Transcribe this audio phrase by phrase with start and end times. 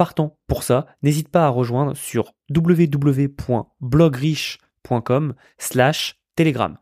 [0.00, 6.78] partant pour ça, n'hésite pas à rejoindre sur www.blogriche.com slash telegram.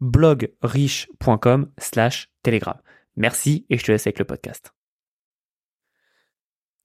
[0.00, 2.80] blogriche.com slash telegram.
[3.16, 4.72] Merci et je te laisse avec le podcast.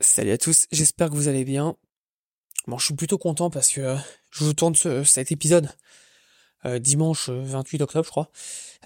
[0.02, 1.78] Salut à tous, j'espère que vous allez bien.
[2.68, 3.96] Bon, je suis plutôt content parce que euh,
[4.32, 4.76] je vous tourne
[5.06, 5.70] cet épisode
[6.66, 8.30] euh, dimanche 28 euh, octobre, je crois.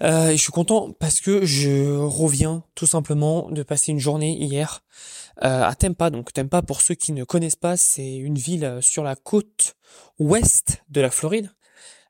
[0.00, 4.82] Et je suis content parce que je reviens tout simplement de passer une journée hier
[5.44, 6.10] euh, à Tampa.
[6.10, 9.74] Donc Tampa, pour ceux qui ne connaissent pas, c'est une ville euh, sur la côte
[10.18, 11.50] ouest de la Floride,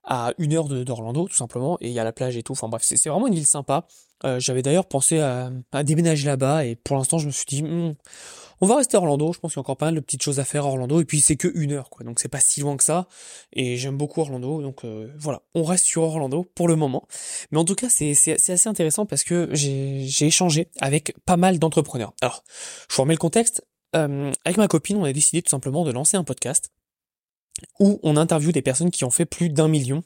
[0.04, 2.52] à une heure d'Orlando tout simplement, et il y a la plage et tout.
[2.52, 3.86] Enfin bref, c'est vraiment une ville sympa.
[4.24, 5.50] Euh, j'avais d'ailleurs pensé à,
[5.82, 7.94] déménager là-bas, et pour l'instant je me suis dit, hmm,
[8.62, 9.32] on va rester à Orlando.
[9.32, 11.00] Je pense qu'il y a encore pas mal de petites choses à faire à Orlando,
[11.00, 12.04] et puis c'est que une heure, quoi.
[12.04, 13.08] Donc c'est pas si loin que ça,
[13.52, 14.62] et j'aime beaucoup Orlando.
[14.62, 14.84] Donc
[15.18, 17.06] voilà, on reste sur Orlando pour le moment.
[17.50, 22.14] Mais en tout cas, c'est assez intéressant parce que j'ai échangé avec pas mal d'entrepreneurs.
[22.22, 22.44] Alors,
[22.88, 23.66] je vous remets le contexte.
[23.92, 26.70] avec ma copine, on a décidé tout simplement de lancer un podcast
[27.78, 30.02] où on interviewe des personnes qui ont fait plus d'un million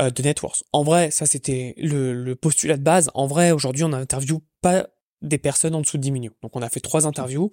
[0.00, 0.62] euh, de net worth.
[0.72, 3.10] En vrai, ça c'était le, le, postulat de base.
[3.14, 4.88] En vrai, aujourd'hui, on interviewe pas
[5.22, 6.32] des personnes en dessous de 10 millions.
[6.42, 7.50] Donc on a fait trois interviews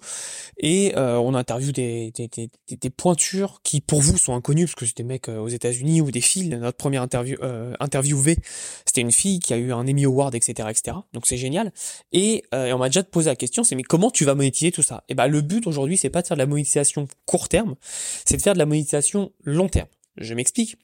[0.58, 4.66] et euh, on a interviewé des, des, des, des, pointures qui pour vous sont inconnues
[4.66, 6.48] parce que c'était des mecs euh, aux États-Unis ou des filles.
[6.48, 8.36] Notre première interview euh, interviewée,
[8.84, 10.96] c'était une fille qui a eu un Emmy Award, etc., etc.
[11.12, 11.72] Donc c'est génial.
[12.12, 14.82] Et, euh, on m'a déjà posé la question, c'est mais comment tu vas monétiser tout
[14.82, 15.04] ça?
[15.08, 17.76] Et eh ben le but aujourd'hui, c'est pas de faire de la monétisation court terme,
[18.24, 19.88] c'est de faire de la monétisation long terme.
[20.16, 20.76] Je m'explique.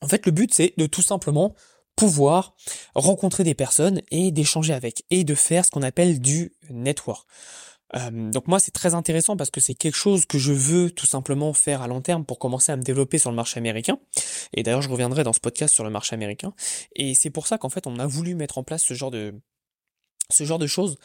[0.00, 1.54] En fait, le but c'est de tout simplement
[1.96, 2.54] pouvoir
[2.94, 7.26] rencontrer des personnes et d'échanger avec et de faire ce qu'on appelle du network.
[7.94, 11.06] Euh, donc moi c'est très intéressant parce que c'est quelque chose que je veux tout
[11.06, 13.98] simplement faire à long terme pour commencer à me développer sur le marché américain.
[14.54, 16.52] Et d'ailleurs je reviendrai dans ce podcast sur le marché américain.
[16.94, 19.34] Et c'est pour ça qu'en fait on a voulu mettre en place ce genre de
[20.30, 20.96] ce genre de choses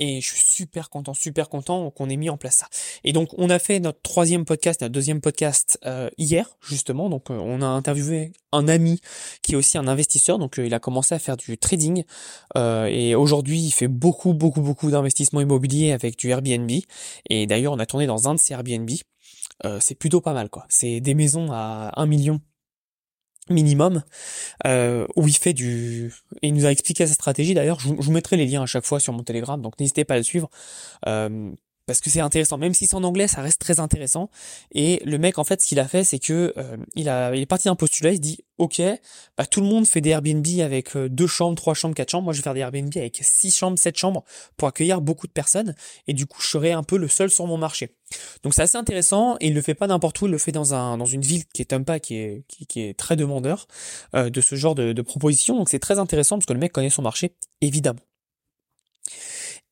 [0.00, 2.68] et je suis super content, super content qu'on ait mis en place ça.
[3.04, 7.10] Et donc on a fait notre troisième podcast, notre deuxième podcast euh, hier justement.
[7.10, 9.00] Donc euh, on a interviewé un ami
[9.42, 10.38] qui est aussi un investisseur.
[10.38, 12.04] Donc euh, il a commencé à faire du trading
[12.56, 16.70] et aujourd'hui il fait beaucoup beaucoup beaucoup d'investissements immobiliers avec du Airbnb.
[17.28, 18.90] Et d'ailleurs on a tourné dans un de ces Airbnb.
[19.80, 20.64] c'est plutôt pas mal quoi.
[20.70, 22.40] C'est des maisons à 1 million
[23.50, 24.02] minimum
[24.66, 26.12] euh, où il fait du
[26.42, 27.54] il nous a expliqué sa stratégie.
[27.54, 30.14] D'ailleurs je, vous mettrai les liens à chaque fois sur mon telegram donc n'hésitez pas
[30.14, 30.48] à le suivre.
[31.06, 31.50] Euh,
[31.90, 32.56] parce que c'est intéressant.
[32.56, 34.30] Même si c'est en anglais, ça reste très intéressant.
[34.70, 37.42] Et le mec, en fait, ce qu'il a fait, c'est que euh, il a, il
[37.42, 38.12] est parti d'un postulat.
[38.12, 38.80] Il se dit, ok,
[39.36, 42.26] bah tout le monde fait des Airbnb avec euh, deux chambres, trois chambres, quatre chambres.
[42.26, 44.22] Moi, je vais faire des Airbnb avec six chambres, sept chambres
[44.56, 45.74] pour accueillir beaucoup de personnes.
[46.06, 47.96] Et du coup, je serai un peu le seul sur mon marché.
[48.44, 49.36] Donc c'est assez intéressant.
[49.40, 50.26] Et il le fait pas n'importe où.
[50.26, 52.96] Il le fait dans un, dans une ville qui est Tampa, qui est, qui, est
[52.96, 53.66] très demandeur
[54.14, 55.56] euh, de ce genre de, de proposition.
[55.56, 57.98] Donc c'est très intéressant parce que le mec connaît son marché, évidemment.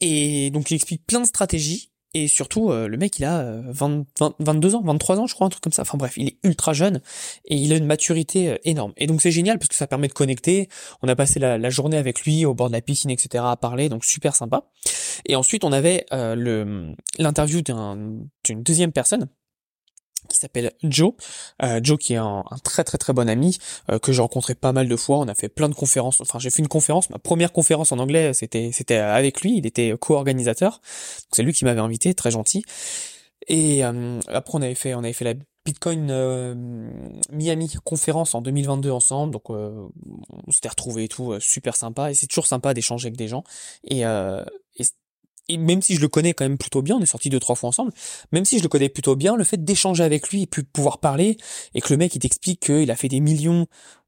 [0.00, 4.06] Et donc il explique plein de stratégies et surtout, euh, le mec, il a 20,
[4.22, 5.82] euh, 22 ans, 23 ans, je crois, un truc comme ça.
[5.82, 7.02] Enfin bref, il est ultra jeune
[7.44, 8.92] et il a une maturité euh, énorme.
[8.96, 10.68] Et donc c'est génial parce que ça permet de connecter.
[11.02, 13.44] On a passé la, journée avec lui au bord de la piscine, etc.
[13.46, 14.64] à parler, donc super sympa.
[15.26, 19.28] Et ensuite, on avait le l'interview d'une deuxième personne
[20.28, 21.12] qui s'appelle Joe.
[21.62, 23.58] Euh, Joe qui est un, très très très bon ami
[23.90, 25.18] euh, que j'ai rencontré pas mal de fois.
[25.18, 26.20] On a fait plein de conférences.
[26.20, 27.10] Enfin, j'ai fait une conférence.
[27.10, 29.56] Ma première conférence en anglais, c'était c'était avec lui.
[29.56, 30.80] Il était co-organisateur.
[31.32, 32.64] C'est lui qui m'avait invité, très gentil.
[33.48, 35.34] Et euh, après, on avait fait on avait fait la
[35.64, 36.06] Bitcoin
[37.30, 39.32] Miami conférence en 2022 ensemble.
[39.32, 39.90] Donc on
[40.50, 42.10] s'était retrouvés et tout, super sympa.
[42.10, 43.44] Et c'est toujours sympa d'échanger avec des gens.
[43.84, 44.04] Et, et
[45.56, 47.68] même si je le connais quand même plutôt bien, on est sortis deux trois fois
[47.68, 47.92] ensemble,
[48.32, 50.98] même si je le connais plutôt bien, le fait d'échanger avec lui et puis pouvoir
[50.98, 51.36] parler
[51.74, 53.66] et que le mec il t'explique qu'il a fait des millions,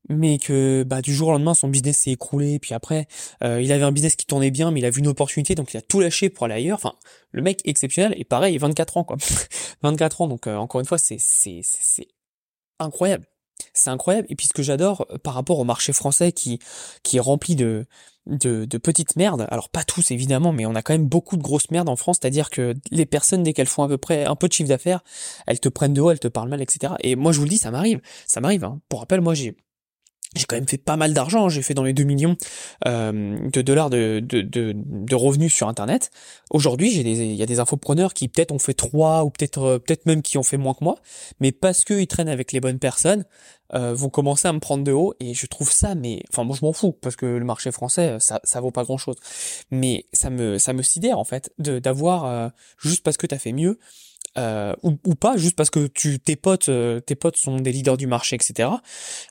[0.08, 3.06] mais que bah du jour au lendemain son business s'est écroulé, puis après
[3.42, 5.72] euh, il avait un business qui tournait bien, mais il a vu une opportunité donc
[5.72, 6.76] il a tout lâché pour aller ailleurs.
[6.76, 6.94] Enfin,
[7.32, 9.16] le mec exceptionnel et pareil, 24 ans quoi,
[9.82, 12.08] 24 ans donc euh, encore une fois c'est c'est c'est
[12.78, 13.26] incroyable.
[13.74, 14.26] C'est incroyable.
[14.30, 16.58] Et puis ce que j'adore euh, par rapport au marché français qui,
[17.02, 17.86] qui est rempli de,
[18.26, 21.42] de, de, petites merdes, alors pas tous évidemment, mais on a quand même beaucoup de
[21.42, 24.36] grosses merdes en France, c'est-à-dire que les personnes, dès qu'elles font à peu près un
[24.36, 25.02] peu de chiffre d'affaires,
[25.46, 26.94] elles te prennent de haut, elles te parlent mal, etc.
[27.00, 28.00] Et moi je vous le dis, ça m'arrive.
[28.26, 28.64] Ça m'arrive.
[28.64, 28.80] Hein.
[28.88, 29.56] Pour rappel, moi j'ai
[30.36, 32.36] j'ai quand même fait pas mal d'argent, j'ai fait dans les 2 millions
[32.86, 36.10] euh, de dollars de, de, de, de, revenus sur Internet.
[36.50, 40.06] Aujourd'hui, il y a des infopreneurs qui peut-être ont fait 3 ou peut-être euh, peut-être
[40.06, 40.96] même qui ont fait moins que moi,
[41.40, 43.24] mais parce qu'ils traînent avec les bonnes personnes,
[43.74, 46.56] euh, vont commencer à me prendre de haut et je trouve ça, mais enfin moi
[46.58, 49.16] je m'en fous parce que le marché français ça ça vaut pas grand chose,
[49.70, 53.38] mais ça me ça me sidère en fait de d'avoir euh, juste parce que t'as
[53.38, 53.78] fait mieux
[54.38, 57.72] euh, ou, ou, pas, juste parce que tu tes potes, euh, tes potes sont des
[57.72, 58.68] leaders du marché, etc.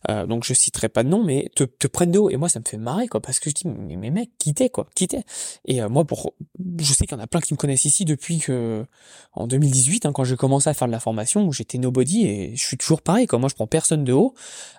[0.10, 2.30] Euh, donc je citerai pas de nom, mais te, te prennent de haut.
[2.30, 4.70] Et moi, ça me fait marrer, quoi, parce que je dis, mais, mais mec, quittez,
[4.70, 5.22] quoi, quittez.
[5.66, 6.34] Et moi, pour,
[6.80, 8.86] je sais qu'il y en a plein qui me connaissent ici depuis que,
[9.34, 12.66] en 2018, hein, quand j'ai commencé à faire de la formation, j'étais nobody, et je
[12.66, 13.40] suis toujours pareil, quoi.
[13.40, 14.34] Moi, je prends personne de haut.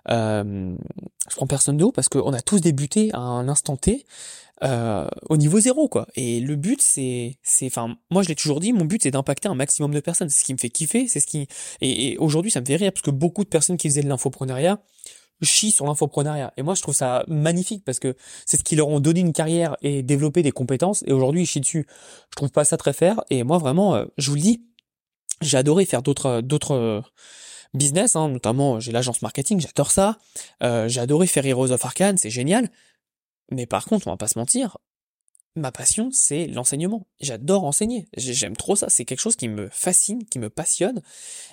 [0.07, 0.75] je
[1.37, 4.05] prends personne de haut parce qu'on a tous débuté à un instant T.
[4.63, 6.07] Euh, au niveau zéro quoi.
[6.17, 9.49] Et le but c'est c'est enfin moi je l'ai toujours dit, mon but c'est d'impacter
[9.49, 10.29] un maximum de personnes.
[10.29, 11.49] C'est ce qui me fait kiffer, c'est ce qui
[11.81, 14.83] et, aujourd'hui ça me fait rire parce que beaucoup de personnes qui faisaient de l'infopreneuriat
[15.43, 16.53] chient sur l'infopreneuriat.
[16.59, 18.15] Et moi je trouve ça magnifique parce que
[18.45, 21.47] c'est ce qui leur ont donné une carrière et développé des compétences et aujourd'hui ils
[21.47, 21.87] chient dessus.
[22.31, 24.67] Je trouve pas ça très faire et moi vraiment euh, je vous le dis,
[25.41, 27.03] j'ai adoré faire d'autres d'autres
[27.75, 30.19] business, hein, notamment j'ai l'agence marketing, j'adore ça.
[30.63, 32.69] Euh, j'ai adoré faire Heroes of Arcane, c'est génial.
[33.51, 34.79] Mais par contre, on va pas se mentir,
[35.57, 37.07] ma passion, c'est l'enseignement.
[37.21, 38.09] J'adore enseigner.
[38.17, 38.89] J'aime trop ça.
[38.89, 41.03] C'est quelque chose qui me fascine, qui me passionne.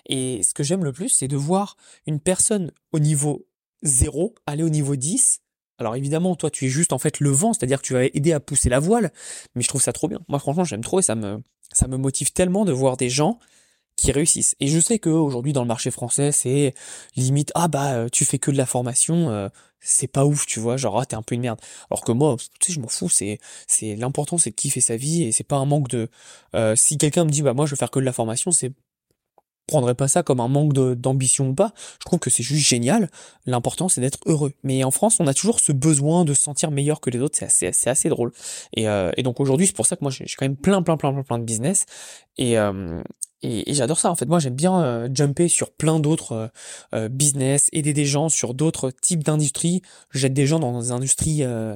[0.07, 3.47] Et ce que j'aime le plus, c'est de voir une personne au niveau
[3.83, 5.41] 0 aller au niveau 10.
[5.79, 8.33] Alors évidemment, toi, tu es juste en fait le vent, c'est-à-dire que tu vas aider
[8.33, 9.11] à pousser la voile.
[9.55, 10.19] Mais je trouve ça trop bien.
[10.27, 13.39] Moi, franchement, j'aime trop et ça me, ça me motive tellement de voir des gens
[13.97, 14.55] qui réussissent.
[14.61, 16.73] Et je sais que aujourd'hui dans le marché français, c'est
[17.17, 19.49] limite ah bah euh, tu fais que de la formation, euh,
[19.81, 21.59] c'est pas ouf, tu vois, genre ah t'es un peu une merde.
[21.91, 24.95] Alors que moi, tu sais, je m'en fous, c'est c'est l'important c'est de kiffer sa
[24.95, 26.09] vie et c'est pas un manque de
[26.55, 28.71] euh, si quelqu'un me dit bah moi je veux faire que de la formation, c'est
[29.67, 31.73] prendrais pas ça comme un manque d'ambition ou pas.
[31.99, 33.09] Je trouve que c'est juste génial.
[33.45, 34.53] L'important, c'est d'être heureux.
[34.63, 37.37] Mais en France, on a toujours ce besoin de se sentir meilleur que les autres.
[37.37, 38.31] C'est assez, c'est assez drôle.
[38.75, 40.97] Et, euh, et donc aujourd'hui, c'est pour ça que moi, j'ai quand même plein, plein,
[40.97, 41.85] plein, plein, plein de business.
[42.37, 43.01] Et, euh,
[43.43, 44.25] et, j'adore ça en fait.
[44.25, 46.47] Moi j'aime bien euh, jumper sur plein d'autres euh,
[46.95, 49.81] euh, business, aider des gens sur d'autres types d'industries.
[50.11, 51.75] J'aide des gens dans des industries euh,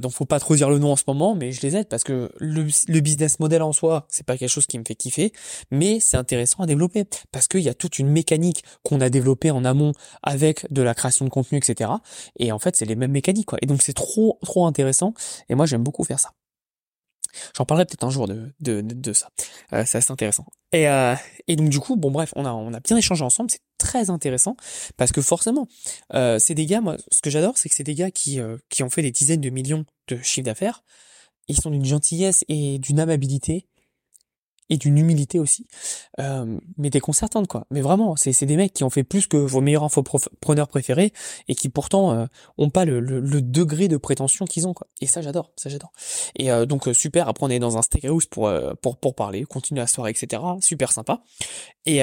[0.00, 2.04] dont faut pas trop dire le nom en ce moment, mais je les aide parce
[2.04, 5.32] que le, le business model en soi c'est pas quelque chose qui me fait kiffer,
[5.72, 9.50] mais c'est intéressant à développer parce qu'il y a toute une mécanique qu'on a développée
[9.50, 9.92] en amont
[10.22, 11.90] avec de la création de contenu, etc.
[12.38, 13.58] Et en fait c'est les mêmes mécaniques quoi.
[13.62, 15.12] Et donc c'est trop trop intéressant.
[15.48, 16.30] Et moi j'aime beaucoup faire ça.
[17.56, 19.28] J'en parlerai peut-être un jour de, de, de, ça.
[19.72, 20.46] Euh, c'est assez intéressant.
[20.72, 21.14] Et, euh,
[21.46, 24.10] et donc du coup, bon bref, on a, on a bien échangé ensemble, c'est très
[24.10, 24.56] intéressant,
[24.96, 25.68] parce que forcément,
[26.14, 28.56] euh, c'est des gars, moi, ce que j'adore, c'est que c'est des gars qui, euh,
[28.70, 30.82] qui ont fait des dizaines de millions de chiffres d'affaires,
[31.48, 33.66] ils sont d'une gentillesse et d'une amabilité
[34.70, 35.66] et d'une humilité aussi,
[36.20, 37.66] euh, mais déconcertante quoi.
[37.70, 41.12] Mais vraiment, c'est des mecs qui ont fait plus que vos meilleurs infopreneurs préférés
[41.48, 42.26] et qui pourtant euh,
[42.56, 44.86] ont pas le, le, le, degré de prétention qu'ils ont quoi.
[45.00, 45.92] Et ça j'adore, ça j'adore.
[46.36, 47.28] Et euh, donc euh, super.
[47.28, 50.42] Après on est dans un steakhouse pour euh, pour pour parler, continuer la soirée etc.
[50.60, 51.22] Super sympa.
[51.84, 52.00] Et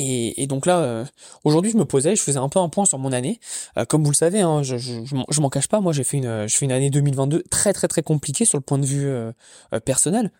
[0.00, 1.06] et, et, donc là,
[1.42, 3.40] aujourd'hui, je me posais, je faisais un peu un point sur mon année.
[3.88, 6.46] comme vous le savez, hein, je, je, je m'en cache pas, moi j'ai fait une,
[6.46, 9.10] je fais une année 2022 très très très compliquée sur le point de vue
[9.84, 10.30] personnel.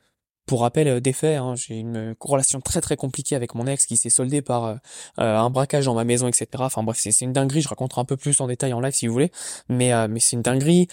[0.48, 3.84] Pour rappel euh, des faits, hein, j'ai une relation très très compliquée avec mon ex
[3.84, 4.74] qui s'est soldée par euh,
[5.20, 6.46] euh, un braquage dans ma maison, etc.
[6.60, 7.60] Enfin bref, c'est une dinguerie.
[7.60, 9.30] Je raconterai un peu plus en détail en live si vous voulez,
[9.68, 10.88] mais mais c'est une dinguerie.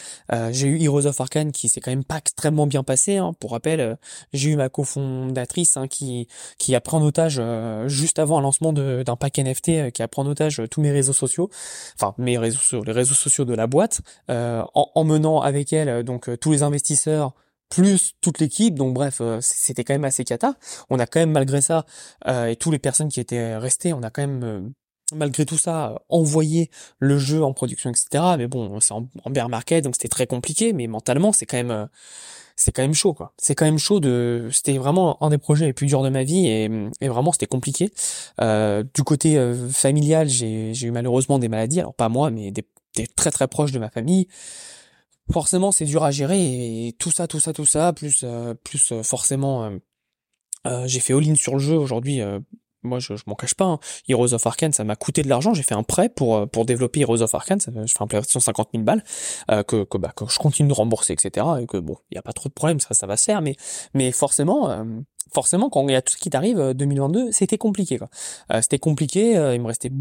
[0.52, 3.16] j'ai eu Heroes of Arcane qui s'est quand même pas extrêmement bien passé.
[3.16, 3.34] Hein.
[3.40, 3.98] Pour rappel,
[4.34, 7.42] j'ai eu ma cofondatrice hein, qui qui a pris en otage
[7.88, 11.14] juste avant un lancement d'un pack NFT, qui a pris en otage tous mes réseaux
[11.14, 11.50] sociaux,
[11.98, 16.04] enfin mes réseaux sociaux, les réseaux sociaux de la boîte, en, en menant avec elle
[16.04, 17.34] donc tous les investisseurs
[17.70, 18.76] plus toute l'équipe.
[18.76, 20.56] Donc bref, euh, c'était quand même assez cata.
[20.90, 21.86] On a quand même malgré ça
[22.28, 24.62] euh, et toutes les personnes qui étaient restées, on a quand même euh,
[25.14, 26.70] malgré tout ça envoyé
[27.00, 28.24] le jeu en production, etc.
[28.38, 30.74] Mais bon, c'est en, bear market, donc c'était très compliqué.
[30.74, 31.88] Mais mentalement, c'est quand même
[32.58, 33.34] c'est quand même chaud quoi.
[33.38, 36.24] C'est quand même chaud de c'était vraiment un des projets les plus durs de ma
[36.24, 36.70] vie et,
[37.02, 37.92] et vraiment c'était compliqué.
[38.40, 43.08] du côté familial, j'ai j'ai eu malheureusement des maladies, alors pas moi mais des, des
[43.08, 44.28] très très proches de ma famille
[45.32, 48.92] forcément c'est dur à gérer et tout ça, tout ça, tout ça, plus euh, plus
[48.92, 49.72] euh, forcément
[50.68, 52.22] euh, j'ai fait all-in sur le jeu aujourd'hui.
[52.82, 53.66] moi, je, je m'en cache pas.
[53.66, 53.80] Hein.
[54.08, 55.54] Heroes of Arcane, ça m'a coûté de l'argent.
[55.54, 57.60] J'ai fait un prêt pour pour développer Heroes of Arcane.
[57.60, 59.04] Ça, je fais un prêt de 150 000 balles
[59.48, 61.46] que que, bah, que je continue de rembourser, etc.
[61.62, 63.44] Et que bon, il y a pas trop de problèmes, ça ça va se faire.
[63.44, 63.56] Mais
[63.94, 64.84] mais forcément,
[65.32, 68.00] forcément, quand il y a tout ce qui t'arrive 2022, c'était compliqué.
[68.00, 68.10] quoi.
[68.62, 69.34] c'était compliqué.
[69.54, 69.92] il me restait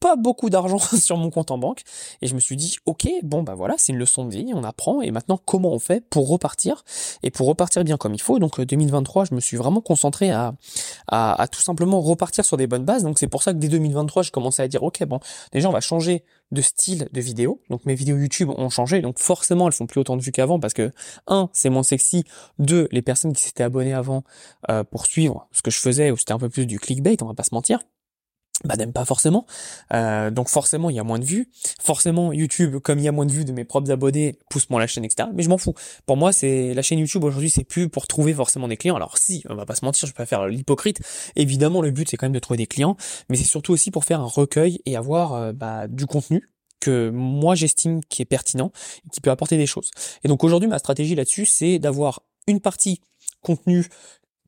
[0.00, 1.82] pas beaucoup d'argent sur mon compte en banque.
[2.22, 4.64] Et je me suis dit, ok, bon bah voilà, c'est une leçon de vie, on
[4.64, 5.02] apprend.
[5.02, 6.84] Et maintenant, comment on fait pour repartir
[7.22, 8.38] et pour repartir bien comme il faut?
[8.38, 10.54] Donc 2023, je me suis vraiment concentré à,
[11.08, 13.04] à, à tout simplement repartir sur des bonnes bases.
[13.04, 15.20] Donc c'est pour ça que dès 2023, je commençais à dire, ok, bon,
[15.52, 17.60] déjà on va changer de style de vidéo.
[17.70, 20.58] Donc mes vidéos YouTube ont changé, donc forcément elles font plus autant de vues qu'avant
[20.58, 20.90] parce que
[21.26, 22.24] un, c'est moins sexy.
[22.58, 24.24] Deux, les personnes qui s'étaient abonnées avant
[24.70, 27.26] euh, pour suivre ce que je faisais, ou c'était un peu plus du clickbait, on
[27.26, 27.80] va pas se mentir
[28.64, 29.46] bah n'aime pas forcément.
[29.92, 31.48] Euh, donc forcément il y a moins de vues.
[31.80, 34.80] Forcément YouTube, comme il y a moins de vues de mes propres abonnés, pousse moins
[34.80, 35.28] la chaîne, etc.
[35.34, 35.74] Mais je m'en fous.
[36.06, 38.96] Pour moi, c'est la chaîne YouTube aujourd'hui, c'est plus pour trouver forcément des clients.
[38.96, 41.00] Alors si, on va pas se mentir, je vais pas faire l'hypocrite.
[41.36, 42.96] Évidemment, le but c'est quand même de trouver des clients,
[43.28, 46.50] mais c'est surtout aussi pour faire un recueil et avoir euh, bah, du contenu
[46.80, 48.72] que moi j'estime qui est pertinent
[49.06, 49.90] et qui peut apporter des choses.
[50.24, 53.02] Et donc aujourd'hui ma stratégie là-dessus c'est d'avoir une partie
[53.42, 53.86] contenu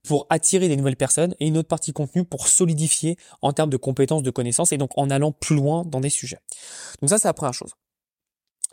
[0.06, 3.76] pour attirer des nouvelles personnes et une autre partie contenu pour solidifier en termes de
[3.76, 6.38] compétences, de connaissances et donc en allant plus loin dans des sujets.
[7.00, 7.72] Donc ça c'est la première chose.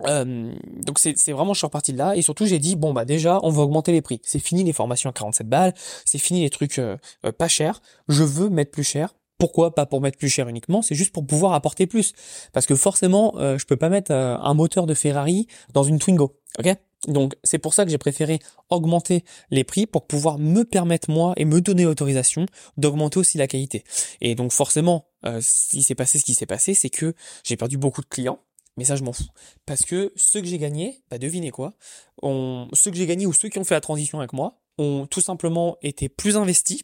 [0.07, 0.53] Euh,
[0.85, 3.39] donc c'est vraiment je suis reparti de là et surtout j'ai dit bon bah déjà
[3.43, 5.73] on va augmenter les prix c'est fini les formations à 47 balles
[6.05, 6.95] c'est fini les trucs euh,
[7.25, 10.83] euh, pas chers je veux mettre plus cher pourquoi pas pour mettre plus cher uniquement
[10.83, 12.13] c'est juste pour pouvoir apporter plus
[12.53, 16.75] parce que forcément je peux pas mettre un moteur de Ferrari dans une Twingo ok?
[17.07, 21.33] Donc c'est pour ça que j'ai préféré augmenter les prix pour pouvoir me permettre moi
[21.37, 22.45] et me donner l'autorisation
[22.77, 23.83] d'augmenter aussi la qualité.
[24.21, 27.77] Et donc forcément, euh, s'il s'est passé ce qui s'est passé, c'est que j'ai perdu
[27.77, 28.39] beaucoup de clients.
[28.77, 29.27] Mais ça, je m'en fous.
[29.65, 31.73] Parce que ceux que j'ai gagnés, bah devinez quoi,
[32.21, 35.19] ceux que j'ai gagnés ou ceux qui ont fait la transition avec moi ont tout
[35.19, 36.83] simplement été plus investis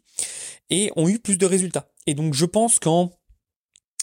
[0.70, 1.88] et ont eu plus de résultats.
[2.08, 3.12] Et donc je pense qu'en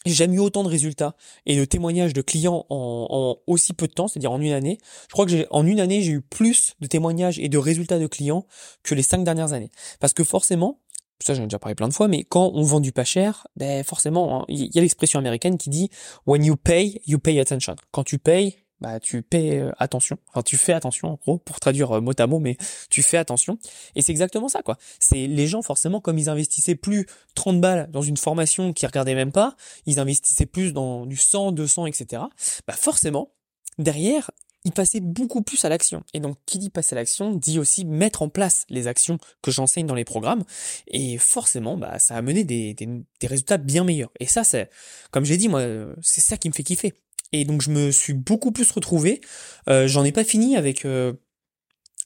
[0.05, 1.15] j'ai jamais eu autant de résultats
[1.47, 4.79] et de témoignages de clients en, aussi peu de temps, c'est-à-dire en une année.
[5.09, 7.99] Je crois que j'ai, en une année, j'ai eu plus de témoignages et de résultats
[7.99, 8.47] de clients
[8.83, 9.71] que les cinq dernières années.
[10.01, 10.81] Parce que forcément,
[11.21, 13.47] ça j'en ai déjà parlé plein de fois, mais quand on vend du pas cher,
[13.57, 15.89] ben forcément, hein, il y a l'expression américaine qui dit
[16.27, 17.77] When you pay, you pay attention.
[17.93, 21.61] Quand tu payes, bah tu payes euh, attention, enfin tu fais attention en gros pour
[21.61, 22.57] traduire euh, mot à mot, mais
[22.91, 23.59] tu fais attention.
[23.95, 24.77] Et c'est exactement ça quoi.
[24.99, 29.15] C'est les gens forcément comme ils investissaient plus 30 balles dans une formation qu'ils regardaient
[29.15, 32.25] même pas, ils investissaient plus dans du 100, 200, etc.
[32.67, 33.31] Bah forcément
[33.79, 34.31] derrière
[34.65, 36.05] ils passaient beaucoup plus à l'action.
[36.15, 39.51] Et donc, qui dit passer à l'action dit aussi mettre en place les actions que
[39.51, 40.45] j'enseigne dans les programmes.
[40.87, 44.13] Et forcément, bah, ça a mené des, des, des résultats bien meilleurs.
[44.21, 44.71] Et ça, c'est,
[45.11, 45.63] comme j'ai dit, moi,
[46.01, 46.95] c'est ça qui me fait kiffer.
[47.33, 49.21] Et donc je me suis beaucoup plus retrouvé.
[49.69, 51.13] Euh, J'en ai pas fini avec euh,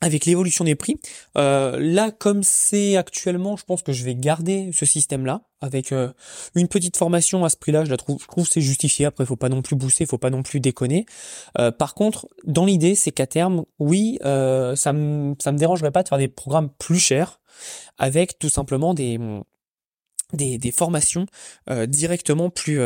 [0.00, 1.00] avec l'évolution des prix.
[1.38, 6.12] Euh, là, comme c'est actuellement, je pense que je vais garder ce système-là avec euh,
[6.54, 7.84] une petite formation à ce prix-là.
[7.84, 9.06] Je la trouve, je trouve c'est justifié.
[9.06, 11.06] Après, faut pas non plus booster, faut pas non plus déconner.
[11.58, 15.92] Euh, par contre, dans l'idée, c'est qu'à terme, oui, euh, ça me ça me dérangerait
[15.92, 17.40] pas de faire des programmes plus chers
[17.96, 19.18] avec tout simplement des
[20.32, 21.26] des, des formations
[21.86, 22.80] directement plus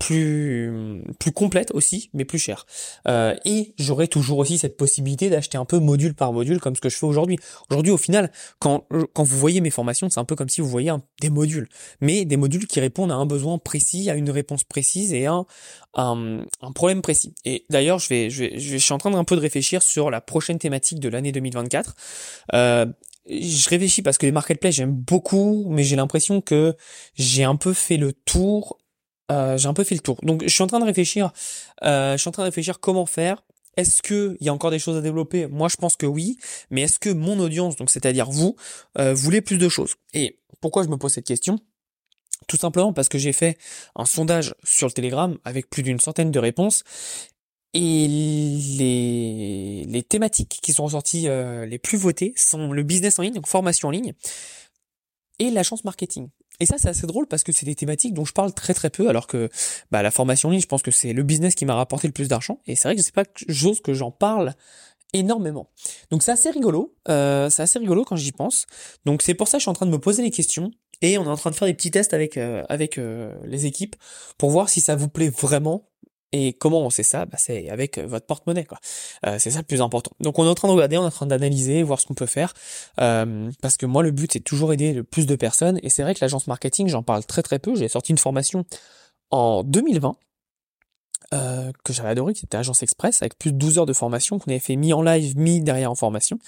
[0.00, 2.66] plus plus complète aussi, mais plus chère.
[3.06, 6.80] Euh, et j'aurai toujours aussi cette possibilité d'acheter un peu module par module comme ce
[6.80, 7.38] que je fais aujourd'hui.
[7.70, 10.68] Aujourd'hui, au final, quand quand vous voyez mes formations, c'est un peu comme si vous
[10.68, 10.90] voyez
[11.20, 11.68] des modules,
[12.00, 15.34] mais des modules qui répondent à un besoin précis, à une réponse précise et à
[15.34, 15.46] un,
[15.94, 17.34] un, un problème précis.
[17.44, 20.10] Et d'ailleurs, je vais, je vais je suis en train d'un peu de réfléchir sur
[20.10, 21.94] la prochaine thématique de l'année 2024.
[22.54, 22.86] Euh,
[23.28, 26.74] je réfléchis parce que les marketplaces j'aime beaucoup, mais j'ai l'impression que
[27.14, 28.79] j'ai un peu fait le tour
[29.30, 30.18] euh, j'ai un peu fait le tour.
[30.22, 31.32] Donc je suis en train de réfléchir,
[31.84, 33.42] euh, je suis en train de réfléchir comment faire.
[33.76, 35.46] Est-ce que il y a encore des choses à développer?
[35.46, 36.36] Moi, je pense que oui.
[36.70, 38.56] Mais est-ce que mon audience, donc c'est-à-dire vous,
[38.98, 39.94] euh, voulez plus de choses?
[40.12, 41.58] Et pourquoi je me pose cette question?
[42.48, 43.56] Tout simplement parce que j'ai fait
[43.94, 46.82] un sondage sur le Telegram avec plus d'une centaine de réponses.
[47.72, 53.22] Et les, les thématiques qui sont ressorties euh, les plus votées sont le business en
[53.22, 54.12] ligne, donc formation en ligne,
[55.38, 56.28] et l'agence marketing.
[56.60, 58.90] Et ça, c'est assez drôle parce que c'est des thématiques dont je parle très très
[58.90, 59.48] peu, alors que
[59.90, 62.12] bah, la formation en ligne, je pense que c'est le business qui m'a rapporté le
[62.12, 62.60] plus d'argent.
[62.66, 64.54] Et c'est vrai que c'est pas chose que j'en parle
[65.12, 65.70] énormément.
[66.10, 68.66] Donc c'est assez rigolo, euh, c'est assez rigolo quand j'y pense.
[69.04, 70.70] Donc c'est pour ça que je suis en train de me poser les questions
[71.02, 73.66] et on est en train de faire des petits tests avec euh, avec euh, les
[73.66, 73.96] équipes
[74.38, 75.89] pour voir si ça vous plaît vraiment
[76.32, 77.26] et comment on sait ça?
[77.26, 78.78] Bah, C'est avec euh, votre porte-monnaie, quoi.
[79.26, 80.12] Euh, c'est ça le plus important.
[80.20, 82.14] Donc on est en train de regarder, on est en train d'analyser, voir ce qu'on
[82.14, 82.54] peut faire.
[83.00, 85.80] Euh, parce que moi, le but, c'est toujours aider le plus de personnes.
[85.82, 87.74] Et c'est vrai que l'agence marketing, j'en parle très très peu.
[87.74, 88.64] J'ai sorti une formation
[89.30, 90.16] en 2020.
[91.32, 94.40] Euh, que j'avais adoré, qui était Agence Express, avec plus de 12 heures de formation,
[94.40, 96.40] qu'on avait fait mis en live, mis derrière en formation.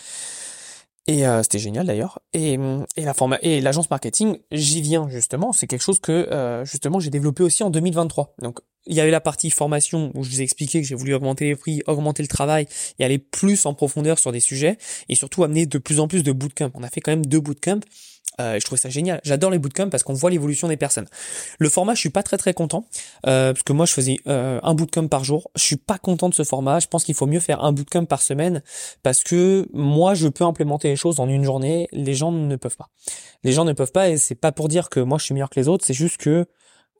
[1.09, 2.21] Et euh, c'était génial d'ailleurs.
[2.32, 2.59] Et,
[2.97, 5.52] et la forma et l'agence marketing, j'y viens justement.
[5.52, 8.35] C'est quelque chose que euh, justement j'ai développé aussi en 2023.
[8.40, 11.14] Donc il y avait la partie formation où je vous ai expliqué que j'ai voulu
[11.14, 12.66] augmenter les prix, augmenter le travail
[12.99, 14.78] et aller plus en profondeur sur des sujets
[15.09, 16.71] et surtout amener de plus en plus de bootcamp.
[16.75, 17.80] On a fait quand même deux bootcamps
[18.41, 19.21] Euh, je trouve ça génial.
[19.25, 21.07] J'adore les bootcamps parce qu'on voit l'évolution des personnes.
[21.59, 22.87] Le format, je suis pas très très content
[23.27, 25.51] euh, parce que moi je faisais euh, un bootcamp par jour.
[25.55, 26.81] Je suis pas content de ce format.
[26.81, 28.62] Je pense qu'il faut mieux faire un bootcamp par semaine
[29.03, 31.89] parce que moi je peux implémenter les choses en une journée.
[31.93, 32.89] Les gens ne peuvent pas.
[33.45, 35.51] Les gens ne peuvent pas et c'est pas pour dire que moi je suis meilleur
[35.51, 35.85] que les autres.
[35.85, 36.47] C'est juste que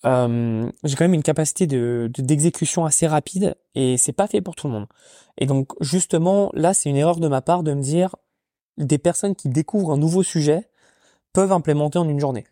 [0.05, 4.57] euh, j'ai quand même une capacité de d'exécution assez rapide et c'est pas fait pour
[4.57, 4.87] tout le monde.
[5.39, 8.17] Et donc justement là c'est une erreur de ma part de me dire
[8.79, 10.69] des personnes qui découvrent un nouveau sujet
[11.33, 12.45] peuvent implémenter en une journée.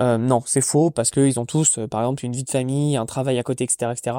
[0.00, 2.96] Euh, non, c'est faux parce qu'ils ont tous, euh, par exemple, une vie de famille,
[2.96, 4.16] un travail à côté, etc., etc.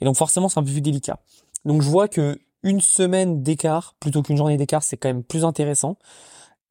[0.00, 1.18] Et donc forcément, c'est un peu plus délicat.
[1.64, 5.44] Donc je vois que une semaine d'écart plutôt qu'une journée d'écart, c'est quand même plus
[5.44, 5.96] intéressant.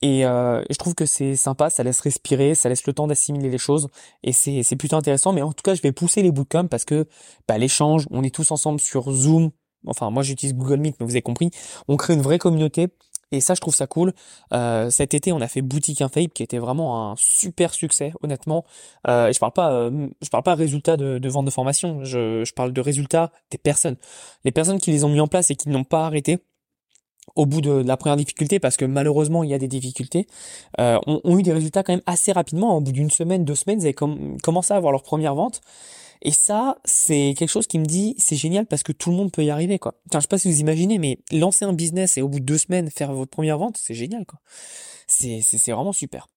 [0.02, 3.50] Et, euh, je trouve que c'est sympa, ça laisse respirer, ça laisse le temps d'assimiler
[3.50, 3.88] les choses,
[4.24, 5.32] et c'est plutôt intéressant.
[5.32, 7.08] Mais en tout cas, je vais pousser les bootcamps parce que
[7.48, 9.52] bah, l'échange, on est tous ensemble sur Zoom.
[9.88, 11.52] Enfin, moi j'utilise Google Meet, mais vous avez compris.
[11.88, 12.90] On crée une vraie communauté
[13.34, 14.13] et ça, je trouve ça cool.
[14.54, 18.63] Euh, cet été, on a fait Boutique Infaillible, qui était vraiment un super succès, honnêtement.
[19.08, 22.04] Euh, et je parle pas, euh, je parle pas résultat de, de, vente de formation.
[22.04, 23.96] Je, parle de résultats des personnes.
[24.46, 26.38] Les personnes qui les ont mis en place et qui n'ont pas arrêté
[27.36, 30.28] au bout de la première difficulté, parce que malheureusement il y a des difficultés,
[30.80, 32.78] euh, ont, ont, eu des résultats quand même assez rapidement.
[32.78, 33.96] Au bout d'une semaine, deux semaines, ils avaient
[34.44, 35.62] commencé à avoir leur première vente.
[36.22, 39.32] Et ça, c'est quelque chose qui me dit, c'est génial parce que tout le monde
[39.32, 39.96] peut y arriver, quoi.
[40.10, 42.46] Enfin, je sais pas si vous imaginez, mais lancer un business et au bout de
[42.46, 44.39] deux semaines faire votre première vente, c'est génial, quoi.
[45.08, 46.27] C'est, c'est, vraiment super.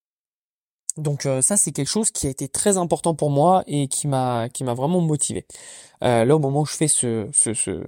[0.96, 4.08] Donc euh, ça, c'est quelque chose qui a été très important pour moi et qui
[4.08, 5.46] m'a, qui m'a vraiment motivé.
[6.02, 7.84] Euh, là, au moment où je fais ce, ce, ce,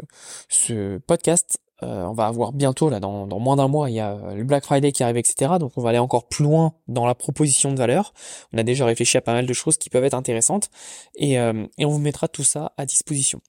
[0.49, 4.13] ce podcast, euh, on va avoir bientôt, là, dans, moins d'un mois, il y a
[4.13, 5.53] euh, le Black Friday qui arrive, etc.
[5.61, 8.13] Donc on va aller encore plus loin dans la proposition de valeur.
[8.53, 10.71] On a déjà réfléchi à pas mal de choses qui peuvent être intéressantes
[11.15, 13.41] et, euh, et on vous mettra tout ça à disposition.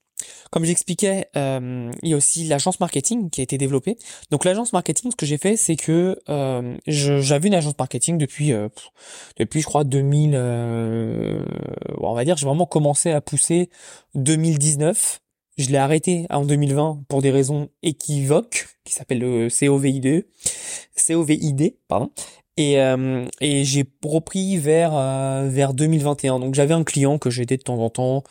[0.52, 3.98] Comme j'expliquais, il y a aussi l'agence marketing qui a été développée.
[4.32, 6.20] Donc l'agence marketing, ce que j'ai fait, c'est que
[6.88, 8.52] j'avais une agence marketing depuis,
[9.38, 13.70] depuis je crois 2000, on va dire, j'ai vraiment commencé à pousser
[14.16, 15.22] 2019
[15.60, 20.24] je l'ai arrêté en 2020 pour des raisons équivoques, qui s'appelle le COVID,
[20.96, 22.12] COVID, pardon.
[22.58, 26.39] Et, euh, et j'ai repris vers euh, vers 2021.
[26.39, 28.24] Donc j'avais un client que j'aidais de temps en temps.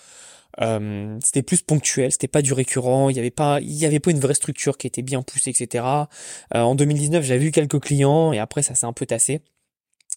[0.61, 3.11] Euh, c'était plus ponctuel, c'était pas du récurrent.
[3.11, 5.51] Il y avait pas, il y avait pas une vraie structure qui était bien poussée,
[5.51, 5.85] etc.
[6.53, 9.41] en 2019, j'avais vu quelques clients et après ça s'est un peu tassé.